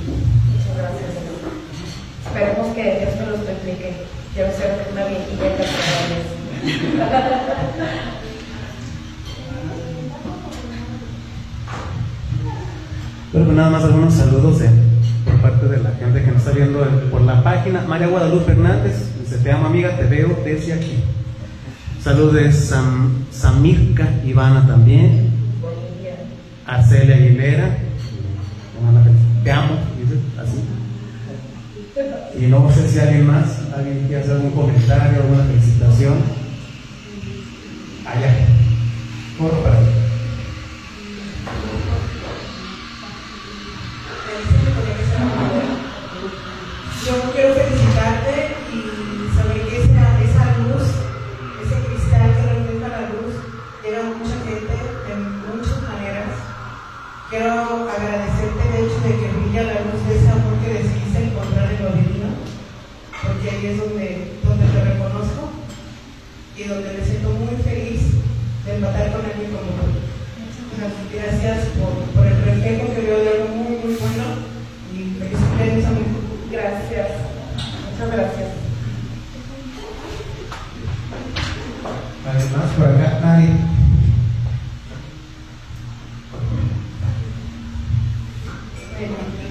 [0.55, 1.11] Muchas gracias.
[2.27, 3.91] Esperemos que Dios me lo explique.
[4.35, 5.71] Quiero ser una viejilla las
[13.33, 14.71] Bueno, pues nada más algunos saludos de-
[15.25, 16.81] por parte de la gente que nos está viendo
[17.11, 17.83] por la página.
[17.83, 21.03] María Guadalupe Hernández, te amo amiga, te veo desde aquí.
[22.03, 25.31] Saludos de Sam, Samirka Ivana también.
[26.66, 27.79] Arcelia Aguilera.
[29.43, 29.75] Te amo,
[30.41, 30.64] así.
[32.39, 36.14] Y no sé si alguien más, alguien quiere hacer algún comentario, alguna felicitación.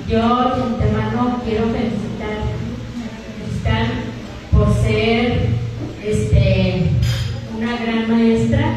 [0.07, 2.43] Yo de antemano quiero felicitar,
[3.37, 3.87] felicitar
[4.51, 5.47] por ser
[6.03, 6.89] este,
[7.57, 8.75] una gran maestra,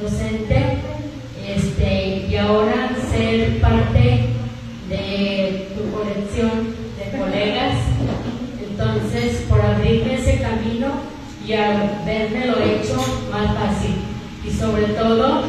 [0.00, 0.78] docente,
[1.46, 4.28] este, y ahora ser parte
[4.90, 7.78] de tu colección de colegas.
[8.68, 10.88] Entonces, por abrirme ese camino
[11.46, 12.96] y haberme lo hecho
[13.32, 13.94] más fácil.
[14.46, 15.42] Y sobre todo,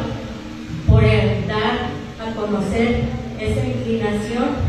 [0.88, 3.02] por dar a conocer
[3.40, 4.65] esa inclinación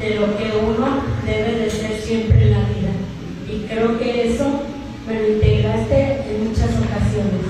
[0.00, 2.90] de lo que uno debe de ser siempre en la vida.
[3.46, 4.62] Y creo que eso
[5.06, 7.44] me lo integraste en muchas ocasiones.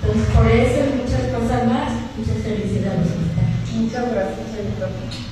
[0.00, 3.08] Entonces, por eso muchas cosas más, muchas felicidades.
[3.74, 5.25] Muchas gracias, señora.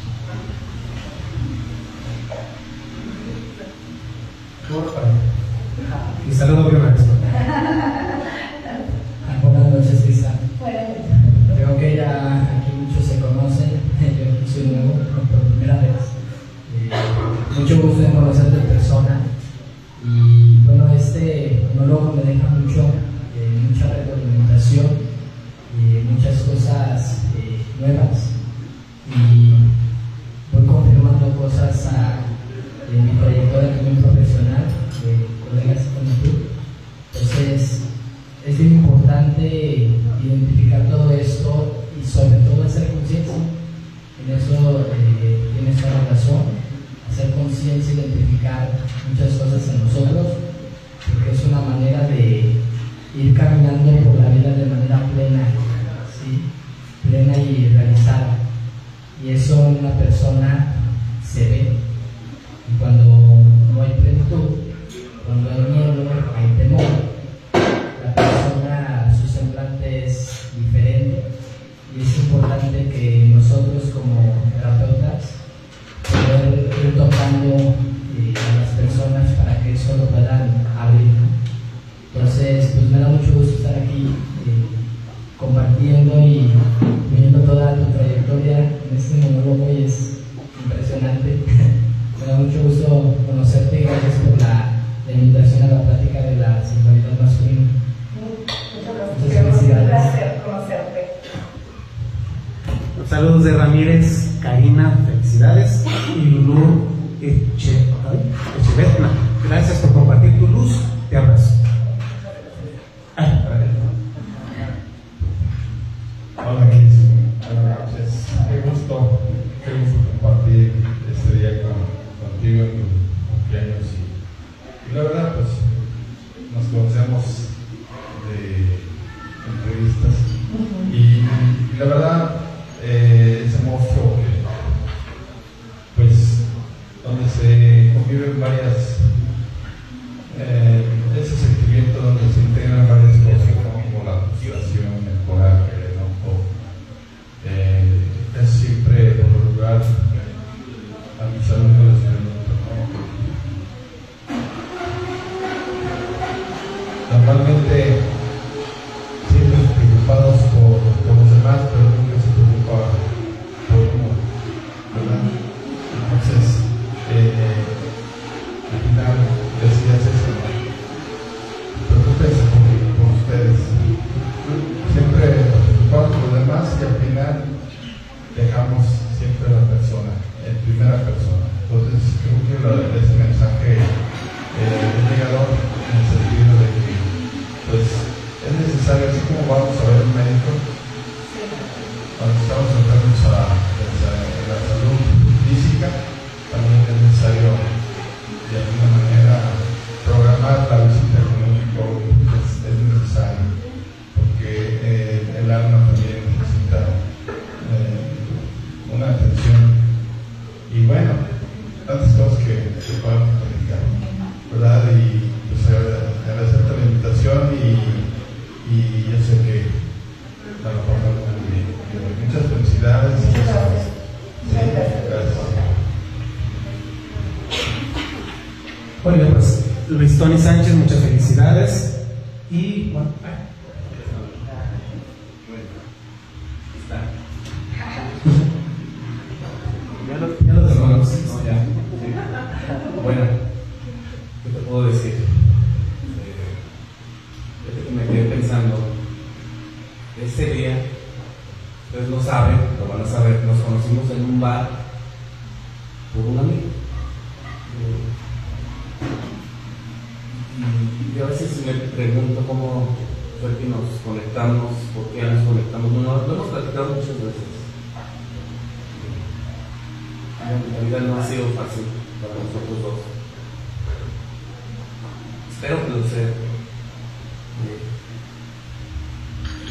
[230.54, 230.83] Sánchez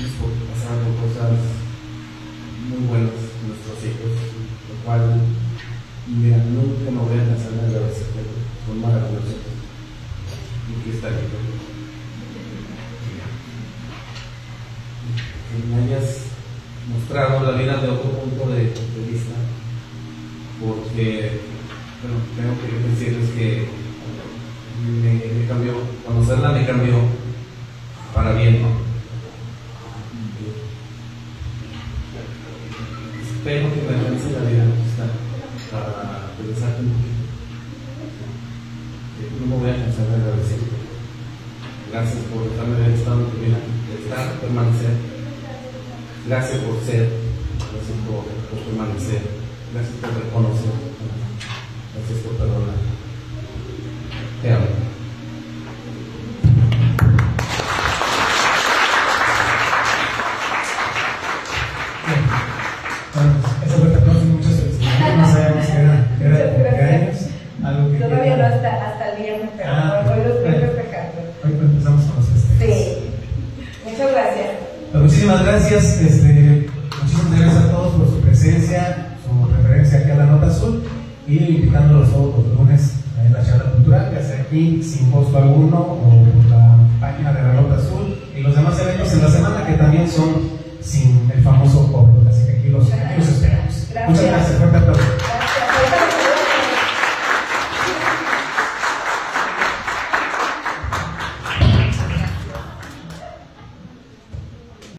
[0.06, 1.62] hemos pasado cosas